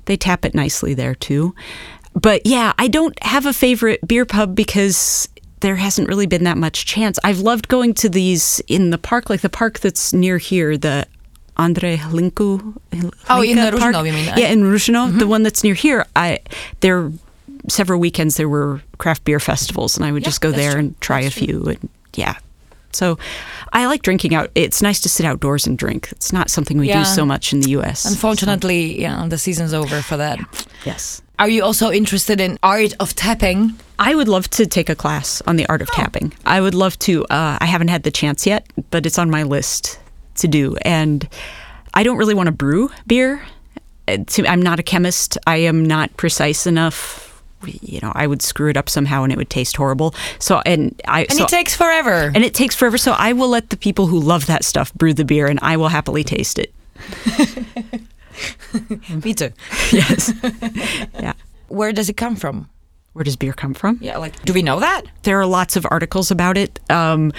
They 0.06 0.16
tap 0.16 0.46
it 0.46 0.56
nicely 0.56 0.94
there 0.94 1.16
too. 1.16 1.54
But 2.14 2.46
yeah, 2.46 2.72
I 2.80 2.88
don't 2.88 3.22
have 3.24 3.46
a 3.46 3.54
favorite 3.54 4.00
beer 4.08 4.26
pub 4.26 4.56
because 4.56 5.28
there 5.60 5.76
hasn't 5.76 6.08
really 6.08 6.28
been 6.28 6.46
that 6.46 6.58
much 6.58 6.86
chance. 6.86 7.20
I've 7.24 7.40
loved 7.40 7.68
going 7.68 7.94
to 7.96 8.10
these 8.10 8.62
in 8.68 8.90
the 8.92 8.98
park, 8.98 9.30
like 9.30 9.42
the 9.42 9.50
park 9.50 9.80
that's 9.80 10.14
near 10.14 10.38
here, 10.38 10.78
the 10.78 11.06
Andre 11.58 11.98
Hlinku. 11.98 12.76
Oh, 13.30 13.42
in 13.42 13.58
the 13.58 13.76
Park. 13.78 13.96
You 14.06 14.14
mean? 14.14 14.32
Yeah, 14.38 14.48
in 14.52 14.62
Rushino, 14.64 15.18
the 15.18 15.28
one 15.28 15.44
that's 15.44 15.64
near 15.64 15.74
here. 15.74 16.06
I 16.16 16.40
there 16.82 17.12
several 17.70 18.00
weekends 18.00 18.38
there 18.38 18.48
were 18.50 18.82
craft 18.98 19.24
beer 19.26 19.40
festivals, 19.40 19.98
and 19.98 20.06
I 20.06 20.12
would 20.12 20.22
Yeah, 20.24 20.28
just 20.30 20.42
go 20.42 20.52
there 20.52 20.72
true. 20.72 20.80
and 20.80 21.02
try 21.02 21.24
That's 21.24 21.36
a 21.36 21.40
few. 21.40 21.64
And 21.64 21.90
yeah, 22.16 22.36
so 22.92 23.18
I 23.74 23.88
like 23.88 24.02
drinking 24.04 24.36
out. 24.36 24.52
It's 24.56 24.82
nice 24.82 25.00
to 25.02 25.10
sit 25.10 25.26
outdoors 25.26 25.68
and 25.68 25.78
drink. 25.78 26.10
It's 26.12 26.32
not 26.32 26.50
something 26.50 26.78
we 26.78 26.88
Yeah. 26.88 27.00
do 27.04 27.06
so 27.06 27.26
much 27.26 27.54
in 27.54 27.60
the 27.62 27.72
U.S. 27.72 28.06
Unfortunately, 28.06 29.02
yeah, 29.02 29.26
the 29.28 29.38
season's 29.38 29.74
over 29.74 30.02
for 30.02 30.18
that. 30.18 30.40
yes. 30.86 31.22
Are 31.40 31.50
you 31.50 31.64
also 31.64 31.92
interested 31.92 32.40
in 32.42 32.58
art 32.64 32.94
of 33.00 33.14
tapping? 33.14 33.74
I 34.00 34.16
would 34.16 34.28
love 34.28 34.50
to 34.52 34.66
take 34.66 34.90
a 34.90 34.96
class 34.96 35.42
on 35.46 35.56
the 35.58 35.68
art 35.70 35.82
of 35.84 35.88
tapping. 35.92 36.34
I 36.46 36.62
would 36.62 36.74
love 36.74 36.98
to. 37.00 37.26
Uh, 37.26 37.58
I 37.62 37.66
haven't 37.66 37.90
had 37.90 38.02
the 38.04 38.12
chance 38.12 38.48
yet, 38.48 38.66
but 38.90 39.06
it's 39.06 39.20
on 39.20 39.30
my 39.30 39.44
list 39.44 40.00
to 40.38 40.48
do. 40.48 40.76
And 40.84 41.28
I 41.94 42.04
don't 42.04 42.18
really 42.18 42.34
want 42.34 42.48
to 42.48 42.52
brew 42.54 42.90
beer. 43.06 43.42
Uh, 44.08 44.18
I'm 44.48 44.62
not 44.62 44.80
a 44.80 44.84
chemist. 44.84 45.38
I 45.48 45.58
am 45.58 45.86
not 45.86 46.16
precise 46.18 46.66
enough. 46.68 47.26
You 47.66 48.00
know, 48.02 48.12
I 48.14 48.28
would 48.28 48.42
screw 48.44 48.70
it 48.70 48.78
up 48.78 48.88
somehow, 48.88 49.24
and 49.24 49.34
it 49.34 49.38
would 49.38 49.50
taste 49.50 49.78
horrible. 49.78 50.14
So, 50.40 50.62
and 50.66 51.00
I 51.08 51.22
And 51.24 51.34
so, 51.34 51.44
it 51.46 51.50
takes 51.50 51.76
forever. 51.76 52.32
and 52.36 52.46
it 52.46 52.54
takes 52.54 52.76
forever. 52.76 52.98
So, 53.00 53.14
I 53.14 53.34
will 53.34 53.50
let 53.50 53.72
the 53.72 53.78
people 53.78 54.06
who 54.08 54.20
love 54.20 54.46
that 54.46 54.64
stuff 54.64 54.94
brew 54.94 55.14
the 55.14 55.26
beer, 55.26 55.48
and 55.48 55.60
I 55.64 55.76
will 55.76 55.88
happily 55.90 56.24
taste 56.24 56.60
it. 56.60 56.72
Me 59.24 59.34
too. 59.34 59.52
Yes. 59.92 60.32
yeah. 61.20 61.34
Where 61.70 61.92
does 61.92 62.10
it 62.10 62.18
come 62.18 62.36
from? 62.36 62.70
Where 63.14 63.24
does 63.24 63.36
beer 63.36 63.54
come 63.54 63.74
from? 63.74 63.98
Yeah, 64.02 64.18
like, 64.18 64.40
do 64.46 64.54
we 64.54 64.62
know 64.62 64.80
that? 64.80 65.04
there 65.24 65.40
are 65.40 65.46
lots 65.48 65.76
of 65.76 65.88
articles 65.90 66.30
about 66.30 66.56
it. 66.58 66.80
Um, 66.92 67.34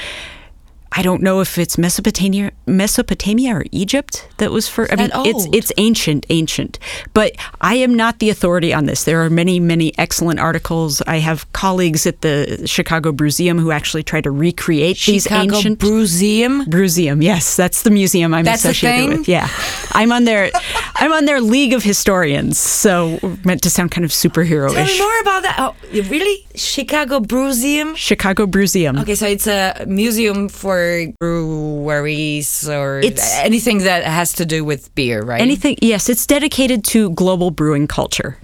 I 0.98 1.02
don't 1.02 1.22
know 1.22 1.40
if 1.40 1.58
it's 1.58 1.78
Mesopotamia, 1.78 2.50
Mesopotamia 2.66 3.54
or 3.54 3.64
Egypt 3.70 4.26
that 4.38 4.50
was 4.50 4.68
for. 4.68 4.90
I 4.90 4.96
mean, 4.96 5.10
it's 5.14 5.46
it's 5.52 5.72
ancient, 5.76 6.26
ancient. 6.28 6.80
But 7.14 7.36
I 7.60 7.76
am 7.76 7.94
not 7.94 8.18
the 8.18 8.30
authority 8.30 8.74
on 8.74 8.86
this. 8.86 9.04
There 9.04 9.22
are 9.24 9.30
many, 9.30 9.60
many 9.60 9.96
excellent 9.96 10.40
articles. 10.40 11.00
I 11.02 11.18
have 11.18 11.50
colleagues 11.52 12.04
at 12.04 12.22
the 12.22 12.66
Chicago 12.66 13.12
Brewseum 13.12 13.60
who 13.60 13.70
actually 13.70 14.02
try 14.02 14.20
to 14.20 14.30
recreate 14.32 14.98
these 15.06 15.22
Chicago 15.22 15.54
ancient. 15.54 15.78
Brewseum. 15.78 16.64
Brewseum, 16.64 17.22
yes, 17.22 17.54
that's 17.54 17.82
the 17.82 17.90
museum 17.90 18.34
I'm 18.34 18.44
That's 18.44 18.64
associated 18.64 19.18
with. 19.18 19.28
Yeah, 19.28 19.48
I'm 19.92 20.10
on 20.10 20.24
their, 20.24 20.50
I'm 20.96 21.12
on 21.12 21.26
their 21.26 21.40
League 21.40 21.74
of 21.74 21.84
Historians. 21.84 22.58
So 22.58 23.20
meant 23.44 23.62
to 23.62 23.70
sound 23.70 23.92
kind 23.92 24.04
of 24.04 24.10
Tell 24.10 24.30
superhero-ish. 24.32 24.98
me 24.98 24.98
more 24.98 25.20
about 25.20 25.42
that. 25.44 25.56
Oh, 25.60 25.76
really? 25.92 26.44
Chicago 26.56 27.20
Brewseum? 27.20 27.96
Chicago 27.96 28.46
Brewseum. 28.46 29.00
Okay, 29.02 29.14
so 29.14 29.28
it's 29.28 29.46
a 29.46 29.84
museum 29.86 30.48
for 30.48 30.87
breweries 31.20 32.68
or 32.68 33.00
It's- 33.00 33.38
anything 33.42 33.78
that 33.84 34.04
has 34.04 34.32
to 34.34 34.44
do 34.46 34.64
with 34.64 34.94
beer, 34.94 35.22
right? 35.22 35.40
Anything, 35.40 35.76
yes, 35.82 36.08
it's 36.08 36.26
dedicated 36.26 36.84
to 36.92 37.10
global 37.10 37.50
brewing 37.50 37.86
culture. 37.86 38.38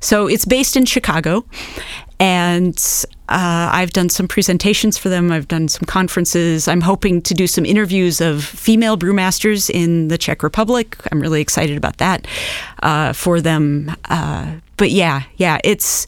So 0.00 0.26
it's 0.26 0.44
based 0.44 0.76
in 0.76 0.84
Chicago, 0.84 1.44
and 2.20 2.76
uh, 3.30 3.70
I've 3.72 3.92
done 3.92 4.10
some 4.10 4.28
presentations 4.28 4.98
for 4.98 5.08
them. 5.08 5.32
I've 5.32 5.48
done 5.48 5.68
some 5.68 5.86
conferences. 5.86 6.68
I'm 6.68 6.82
hoping 6.82 7.22
to 7.22 7.32
do 7.32 7.46
some 7.46 7.64
interviews 7.64 8.20
of 8.20 8.44
female 8.44 8.98
brewmasters 8.98 9.70
in 9.70 10.08
the 10.08 10.18
Czech 10.18 10.42
Republic. 10.42 10.96
I'm 11.10 11.20
really 11.20 11.40
excited 11.40 11.76
about 11.78 11.96
that 11.98 12.26
uh, 12.82 13.14
for 13.14 13.40
them. 13.40 13.96
Uh, 14.10 14.56
but 14.76 14.90
yeah, 14.90 15.22
yeah, 15.36 15.58
it's 15.64 16.06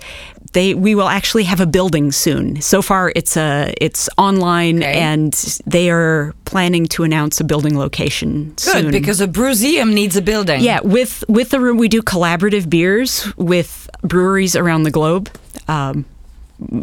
they. 0.57 0.75
We 0.75 0.95
will 0.95 1.09
actually 1.19 1.45
have 1.45 1.61
a 1.61 1.66
building 1.66 2.12
soon. 2.12 2.61
So 2.62 2.83
far, 2.83 3.12
it's 3.14 3.37
a 3.37 3.73
it's 3.81 4.09
online, 4.16 4.79
Okay. 4.83 4.99
and 5.12 5.33
they 5.66 5.90
are 5.90 6.35
planning 6.45 6.87
to 6.95 7.05
announce 7.05 7.40
a 7.40 7.45
building 7.45 7.79
location 7.79 8.31
Good, 8.51 8.61
soon. 8.61 8.90
because 8.90 9.21
a 9.21 9.29
brewseum 9.29 9.92
needs 9.92 10.16
a 10.16 10.23
building. 10.23 10.61
Yeah, 10.62 10.81
with 10.83 11.23
with 11.29 11.49
the 11.51 11.61
room 11.61 11.77
we 11.79 11.88
do 11.88 12.03
collaborative 12.03 12.69
beers 12.69 13.27
with 13.37 13.88
breweries 14.03 14.57
around 14.57 14.85
the 14.85 14.90
globe. 14.90 15.29
Um, 15.69 16.05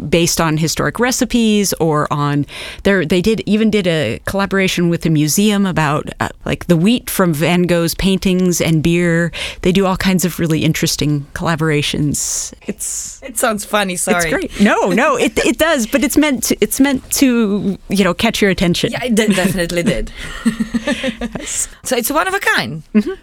based 0.08 0.40
on 0.40 0.56
historic 0.56 0.98
recipes 1.00 1.72
or 1.80 2.06
on 2.12 2.46
there 2.84 3.04
they 3.04 3.20
did 3.20 3.42
even 3.46 3.70
did 3.70 3.86
a 3.86 4.20
collaboration 4.24 4.88
with 4.88 5.04
a 5.04 5.10
museum 5.10 5.66
about 5.66 6.08
uh, 6.20 6.28
like 6.44 6.66
the 6.66 6.76
wheat 6.76 7.10
from 7.10 7.32
Van 7.34 7.62
Gogh's 7.62 7.94
paintings 7.94 8.60
and 8.60 8.82
beer. 8.82 9.32
They 9.62 9.72
do 9.72 9.86
all 9.86 9.96
kinds 9.96 10.24
of 10.24 10.38
really 10.38 10.64
interesting 10.64 11.26
collaborations. 11.34 12.54
It's 12.66 13.22
It 13.22 13.36
sounds 13.38 13.64
funny, 13.64 13.96
sorry. 13.96 14.16
it's 14.16 14.26
great. 14.32 14.60
No 14.60 14.90
no 14.90 15.16
it, 15.16 15.36
it 15.38 15.58
does 15.58 15.86
but 15.86 16.04
it's 16.04 16.16
meant 16.16 16.44
to 16.44 16.56
it's 16.60 16.78
meant 16.80 17.08
to 17.14 17.78
you 17.88 18.04
know 18.04 18.14
catch 18.14 18.40
your 18.40 18.50
attention. 18.50 18.92
Yeah, 18.92 19.04
it 19.04 19.14
de- 19.14 19.34
definitely 19.34 19.82
did. 19.82 20.12
so 21.44 21.96
it's 21.96 22.10
one 22.10 22.28
of 22.28 22.34
a 22.34 22.40
kind, 22.40 22.82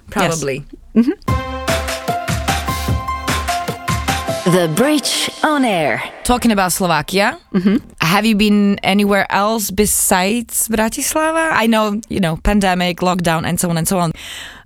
probably. 0.09 0.65
The 4.45 4.73
Bridge 4.75 5.29
on 5.43 5.63
Air. 5.63 6.01
Talking 6.23 6.51
about 6.51 6.71
Slovakia, 6.71 7.39
have 8.01 8.25
you 8.25 8.35
been 8.35 8.79
anywhere 8.79 9.31
else 9.31 9.69
besides 9.69 10.67
Bratislava? 10.67 11.51
I 11.51 11.67
know, 11.67 12.01
you 12.09 12.19
know, 12.19 12.37
pandemic, 12.37 13.01
lockdown, 13.01 13.45
and 13.45 13.59
so 13.59 13.69
on 13.69 13.77
and 13.77 13.87
so 13.87 13.99
on. 13.99 14.13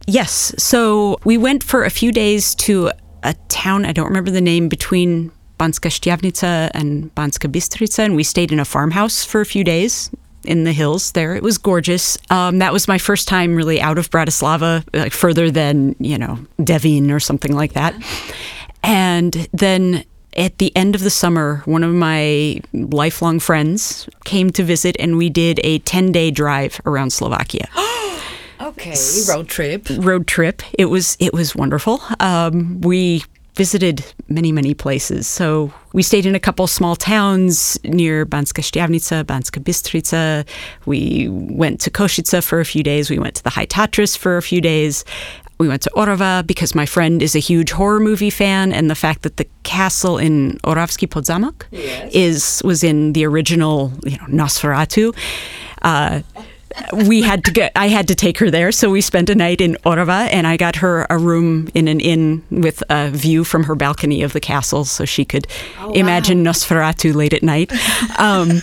Yes. 0.07 0.55
So 0.57 1.17
we 1.25 1.37
went 1.37 1.61
for 1.61 1.83
a 1.83 1.89
few 1.89 2.13
days 2.13 2.55
to 2.55 2.89
a 3.23 3.33
town, 3.49 3.83
I 3.83 3.91
don't 3.91 4.07
remember 4.07 4.31
the 4.31 4.39
name, 4.39 4.69
between 4.69 5.29
Banska 5.59 5.89
Štiavnica 5.91 6.71
and 6.73 7.13
Banska 7.13 7.51
Bystrica, 7.51 7.99
and 7.99 8.15
we 8.15 8.23
stayed 8.23 8.53
in 8.53 8.61
a 8.61 8.65
farmhouse 8.65 9.25
for 9.25 9.41
a 9.41 9.45
few 9.45 9.65
days 9.65 10.09
in 10.45 10.63
the 10.63 10.71
hills 10.71 11.11
there. 11.11 11.35
It 11.35 11.43
was 11.43 11.57
gorgeous. 11.57 12.17
Um, 12.29 12.59
that 12.59 12.71
was 12.71 12.87
my 12.87 12.97
first 12.97 13.27
time 13.27 13.55
really 13.55 13.81
out 13.81 13.97
of 13.97 14.09
Bratislava, 14.09 14.85
like 14.93 15.11
further 15.11 15.51
than, 15.51 15.97
you 15.99 16.17
know, 16.17 16.39
Devin 16.63 17.11
or 17.11 17.19
something 17.19 17.53
like 17.53 17.73
that. 17.73 17.93
And 18.85 19.47
then 19.51 20.05
at 20.35 20.57
the 20.57 20.75
end 20.75 20.95
of 20.95 21.01
the 21.01 21.09
summer, 21.09 21.61
one 21.65 21.83
of 21.83 21.93
my 21.93 22.59
lifelong 22.73 23.39
friends 23.39 24.07
came 24.25 24.49
to 24.51 24.63
visit, 24.63 24.95
and 24.99 25.17
we 25.17 25.29
did 25.29 25.59
a 25.63 25.79
10 25.79 26.11
day 26.11 26.31
drive 26.31 26.79
around 26.85 27.11
Slovakia. 27.11 27.67
Okay, 28.61 28.95
road 29.27 29.49
trip. 29.49 29.85
road 29.97 30.27
trip. 30.27 30.61
It 30.79 30.85
was 30.85 31.17
it 31.19 31.33
was 31.33 31.55
wonderful. 31.55 32.01
Um, 32.21 32.79
we 32.81 33.23
visited 33.55 34.03
many 34.29 34.51
many 34.51 34.73
places. 34.73 35.27
So 35.27 35.73
we 35.93 36.01
stayed 36.01 36.25
in 36.25 36.35
a 36.35 36.39
couple 36.39 36.65
small 36.65 36.95
towns 36.95 37.77
near 37.83 38.25
Banska 38.25 38.63
Štiavnica, 38.63 39.25
Banska 39.25 39.61
Bystrica. 39.61 40.47
We 40.85 41.27
went 41.29 41.81
to 41.81 41.91
Košice 41.91 42.41
for 42.43 42.59
a 42.61 42.65
few 42.65 42.81
days. 42.81 43.09
We 43.09 43.19
went 43.19 43.35
to 43.35 43.43
the 43.43 43.49
High 43.49 43.67
Tatras 43.67 44.17
for 44.17 44.37
a 44.37 44.41
few 44.41 44.61
days. 44.61 45.03
We 45.57 45.67
went 45.67 45.81
to 45.83 45.91
Orava 45.95 46.45
because 46.45 46.75
my 46.75 46.85
friend 46.85 47.21
is 47.21 47.35
a 47.35 47.39
huge 47.39 47.71
horror 47.71 47.99
movie 47.99 48.29
fan, 48.29 48.73
and 48.73 48.89
the 48.89 48.95
fact 48.95 49.21
that 49.21 49.37
the 49.37 49.47
castle 49.63 50.17
in 50.17 50.57
Oravsky 50.63 51.07
Podzamak 51.07 51.63
is 52.13 52.61
was 52.65 52.83
in 52.83 53.13
the 53.13 53.25
original, 53.25 53.91
you 54.03 54.17
know, 54.17 54.25
Nosferatu. 54.25 55.15
Uh, 55.81 56.21
we 57.07 57.21
had 57.21 57.43
to 57.45 57.51
get 57.51 57.71
I 57.75 57.87
had 57.87 58.07
to 58.09 58.15
take 58.15 58.37
her 58.39 58.51
there 58.51 58.71
so 58.71 58.89
we 58.89 59.01
spent 59.01 59.29
a 59.29 59.35
night 59.35 59.61
in 59.61 59.77
Orava 59.85 60.27
and 60.31 60.45
I 60.45 60.57
got 60.57 60.75
her 60.77 61.07
a 61.09 61.17
room 61.17 61.69
in 61.73 61.87
an 61.87 61.99
inn 61.99 62.43
with 62.49 62.83
a 62.89 63.09
view 63.09 63.43
from 63.43 63.63
her 63.63 63.75
balcony 63.75 64.23
of 64.23 64.33
the 64.33 64.39
castle 64.41 64.83
so 64.85 65.05
she 65.05 65.25
could 65.25 65.47
imagine 65.93 66.43
Nosferatu 66.43 67.13
late 67.15 67.33
at 67.33 67.43
night. 67.43 67.71
Um, 68.19 68.61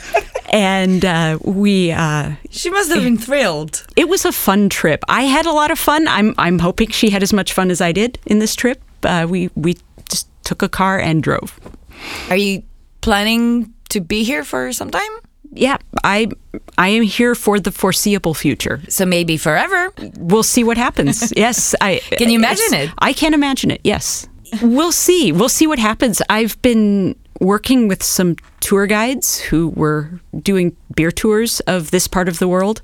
and 0.52 1.04
uh, 1.04 1.38
we 1.44 1.90
uh, 1.92 2.32
She 2.50 2.70
must 2.70 2.92
have 2.92 3.02
been 3.02 3.18
thrilled. 3.18 3.84
it 3.96 4.08
was 4.08 4.24
a 4.24 4.32
fun 4.32 4.68
trip 4.68 5.02
I 5.08 5.22
had 5.22 5.46
a 5.46 5.52
lot 5.52 5.70
of 5.70 5.78
fun 5.78 6.06
I'm 6.08 6.34
I'm 6.38 6.58
hoping 6.58 6.90
she 6.90 7.10
had 7.10 7.22
as 7.22 7.32
much 7.32 7.52
fun 7.52 7.70
as 7.70 7.80
I 7.80 7.92
did 7.92 8.18
in 8.26 8.38
this 8.38 8.54
trip 8.54 8.78
uh, 9.04 9.26
we 9.28 9.48
we 9.54 9.76
just 10.10 10.28
took 10.44 10.62
a 10.62 10.68
car 10.68 10.98
and 10.98 11.22
drove 11.22 11.58
Are 12.30 12.36
you 12.36 12.62
planning 13.00 13.72
to 13.88 14.00
be 14.00 14.24
here 14.24 14.44
for 14.44 14.72
some 14.72 14.90
time? 14.90 15.10
yeah 15.54 15.76
I 16.04 16.28
I 16.78 16.88
am 16.88 17.02
here 17.02 17.34
for 17.34 17.60
the 17.60 17.70
foreseeable 17.70 18.34
future 18.34 18.80
So 18.88 19.04
maybe 19.06 19.36
forever. 19.38 19.90
we'll 20.18 20.42
see 20.44 20.64
what 20.64 20.76
happens. 20.78 21.32
yes, 21.36 21.74
I 21.80 22.00
Can 22.18 22.28
you 22.30 22.38
imagine 22.38 22.72
it? 22.74 22.90
I 23.08 23.12
can 23.12 23.34
imagine 23.34 23.70
it. 23.70 23.80
Yes, 23.84 24.28
we'll 24.62 24.92
see. 24.92 25.32
We'll 25.32 25.48
see 25.50 25.66
what 25.66 25.78
happens. 25.78 26.22
I've 26.30 26.56
been 26.62 27.14
working 27.42 27.88
with 27.88 28.02
some 28.02 28.36
tour 28.60 28.86
guides 28.86 29.40
who 29.40 29.68
were 29.68 30.08
doing 30.42 30.76
beer 30.94 31.10
tours 31.10 31.60
of 31.60 31.90
this 31.90 32.06
part 32.08 32.28
of 32.28 32.38
the 32.38 32.48
world. 32.48 32.80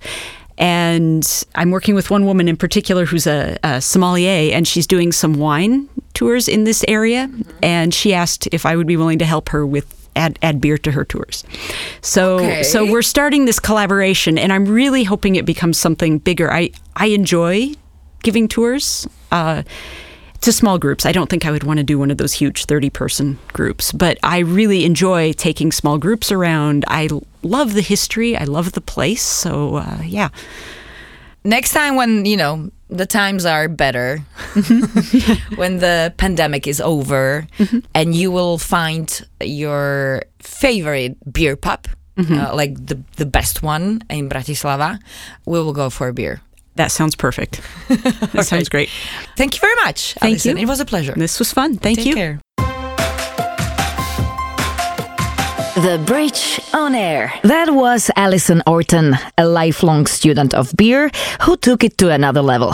And 0.58 1.24
I'm 1.54 1.70
working 1.70 1.94
with 1.94 2.10
one 2.10 2.24
woman 2.26 2.48
in 2.48 2.56
particular 2.56 3.04
who's 3.06 3.26
a, 3.28 3.56
a 3.62 3.80
sommelier, 3.80 4.52
and 4.52 4.66
she's 4.66 4.88
doing 4.88 5.12
some 5.12 5.34
wine 5.34 5.88
tours 6.14 6.48
in 6.48 6.64
this 6.64 6.84
area. 6.88 7.30
And 7.62 7.94
she 7.94 8.12
asked 8.12 8.48
if 8.50 8.66
I 8.66 8.74
would 8.74 8.88
be 8.88 8.96
willing 8.96 9.20
to 9.20 9.24
help 9.24 9.50
her 9.50 9.64
with 9.64 9.94
add 10.16 10.36
add 10.42 10.60
beer 10.60 10.76
to 10.78 10.90
her 10.90 11.04
tours. 11.04 11.44
So 12.00 12.38
Okay. 12.40 12.62
so 12.64 12.84
we're 12.84 13.02
starting 13.02 13.44
this 13.44 13.60
collaboration, 13.60 14.36
and 14.36 14.52
I'm 14.52 14.64
really 14.64 15.04
hoping 15.04 15.36
it 15.36 15.46
becomes 15.46 15.78
something 15.78 16.18
bigger. 16.18 16.52
I 16.52 16.70
I 16.96 17.06
enjoy 17.06 17.74
giving 18.24 18.48
tours. 18.48 19.06
Uh, 19.30 19.62
to 20.40 20.52
small 20.52 20.78
groups. 20.78 21.04
I 21.04 21.12
don't 21.12 21.28
think 21.28 21.44
I 21.44 21.50
would 21.50 21.64
want 21.64 21.78
to 21.78 21.84
do 21.84 21.98
one 21.98 22.10
of 22.10 22.18
those 22.18 22.32
huge 22.32 22.64
30 22.66 22.90
person 22.90 23.38
groups, 23.52 23.92
but 23.92 24.18
I 24.22 24.38
really 24.38 24.84
enjoy 24.84 25.32
taking 25.32 25.72
small 25.72 25.98
groups 25.98 26.30
around. 26.30 26.84
I 26.88 27.08
love 27.42 27.74
the 27.74 27.82
history, 27.82 28.36
I 28.36 28.44
love 28.44 28.72
the 28.72 28.80
place. 28.80 29.22
So, 29.22 29.76
uh, 29.76 30.00
yeah. 30.04 30.28
Next 31.44 31.72
time 31.72 31.96
when, 31.96 32.24
you 32.24 32.36
know, 32.36 32.70
the 32.88 33.06
times 33.06 33.44
are 33.44 33.68
better, 33.68 34.18
when 35.56 35.78
the 35.78 36.12
pandemic 36.16 36.66
is 36.66 36.80
over 36.80 37.46
and 37.94 38.14
you 38.14 38.30
will 38.30 38.58
find 38.58 39.26
your 39.40 40.22
favorite 40.40 41.16
beer 41.32 41.56
pub, 41.56 41.86
uh, 42.18 42.52
like 42.54 42.74
the, 42.84 43.00
the 43.16 43.26
best 43.26 43.62
one 43.62 44.02
in 44.10 44.28
Bratislava, 44.28 44.98
we 45.46 45.60
will 45.60 45.72
go 45.72 45.88
for 45.88 46.08
a 46.08 46.12
beer. 46.12 46.40
That 46.78 46.92
sounds 46.92 47.16
perfect. 47.16 47.60
That 48.34 48.46
sounds 48.46 48.68
great. 48.68 48.88
Thank 49.36 49.54
you 49.56 49.60
very 49.60 49.74
much. 49.84 50.14
Thank 50.14 50.34
Alison. 50.34 50.56
you. 50.56 50.62
It 50.62 50.68
was 50.68 50.80
a 50.80 50.84
pleasure. 50.84 51.14
This 51.16 51.38
was 51.38 51.52
fun. 51.52 51.76
Thank 51.76 51.98
Take 51.98 52.06
you. 52.06 52.14
care. 52.14 52.40
The 55.74 55.98
Bridge 56.06 56.60
on 56.72 56.94
Air. 56.94 57.32
That 57.42 57.70
was 57.70 58.10
Alison 58.16 58.62
Orton, 58.66 59.16
a 59.36 59.44
lifelong 59.46 60.06
student 60.06 60.54
of 60.54 60.72
beer 60.76 61.10
who 61.42 61.56
took 61.56 61.82
it 61.84 61.96
to 61.98 62.10
another 62.10 62.42
level. 62.42 62.72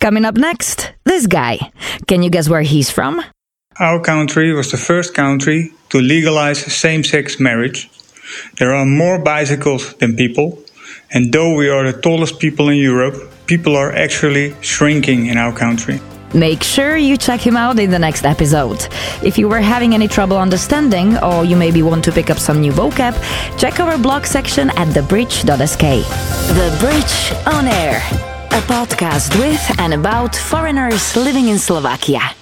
Coming 0.00 0.24
up 0.24 0.36
next, 0.36 0.92
this 1.04 1.26
guy. 1.26 1.58
Can 2.06 2.22
you 2.22 2.30
guess 2.30 2.48
where 2.48 2.62
he's 2.62 2.90
from? 2.90 3.22
Our 3.80 4.00
country 4.00 4.52
was 4.54 4.70
the 4.70 4.76
first 4.78 5.14
country 5.14 5.72
to 5.90 5.98
legalize 5.98 6.58
same 6.72 7.04
sex 7.04 7.38
marriage. 7.40 7.90
There 8.58 8.72
are 8.74 8.86
more 8.86 9.18
bicycles 9.18 9.94
than 9.94 10.16
people, 10.16 10.58
and 11.10 11.32
though 11.32 11.54
we 11.54 11.68
are 11.68 11.90
the 11.92 12.00
tallest 12.00 12.38
people 12.38 12.68
in 12.70 12.76
Europe, 12.78 13.31
people 13.52 13.76
are 13.76 13.92
actually 13.92 14.54
shrinking 14.62 15.26
in 15.26 15.36
our 15.36 15.52
country. 15.52 16.00
Make 16.32 16.62
sure 16.62 16.96
you 16.96 17.18
check 17.18 17.40
him 17.48 17.56
out 17.64 17.78
in 17.78 17.90
the 17.90 17.98
next 17.98 18.24
episode. 18.24 18.80
If 19.22 19.36
you 19.36 19.46
were 19.52 19.60
having 19.60 19.92
any 19.92 20.08
trouble 20.08 20.38
understanding, 20.38 21.18
or 21.18 21.44
you 21.44 21.56
maybe 21.56 21.82
want 21.82 22.02
to 22.04 22.12
pick 22.12 22.30
up 22.30 22.38
some 22.38 22.58
new 22.64 22.72
vocab, 22.72 23.14
check 23.60 23.78
our 23.78 23.98
blog 23.98 24.24
section 24.24 24.70
at 24.80 24.88
thebridge.sk. 24.96 25.84
The 26.60 26.68
Bridge 26.80 27.16
on 27.54 27.64
Air, 27.68 27.98
a 28.58 28.62
podcast 28.74 29.30
with 29.38 29.62
and 29.78 29.92
about 29.92 30.34
foreigners 30.34 31.14
living 31.14 31.48
in 31.48 31.58
Slovakia. 31.58 32.41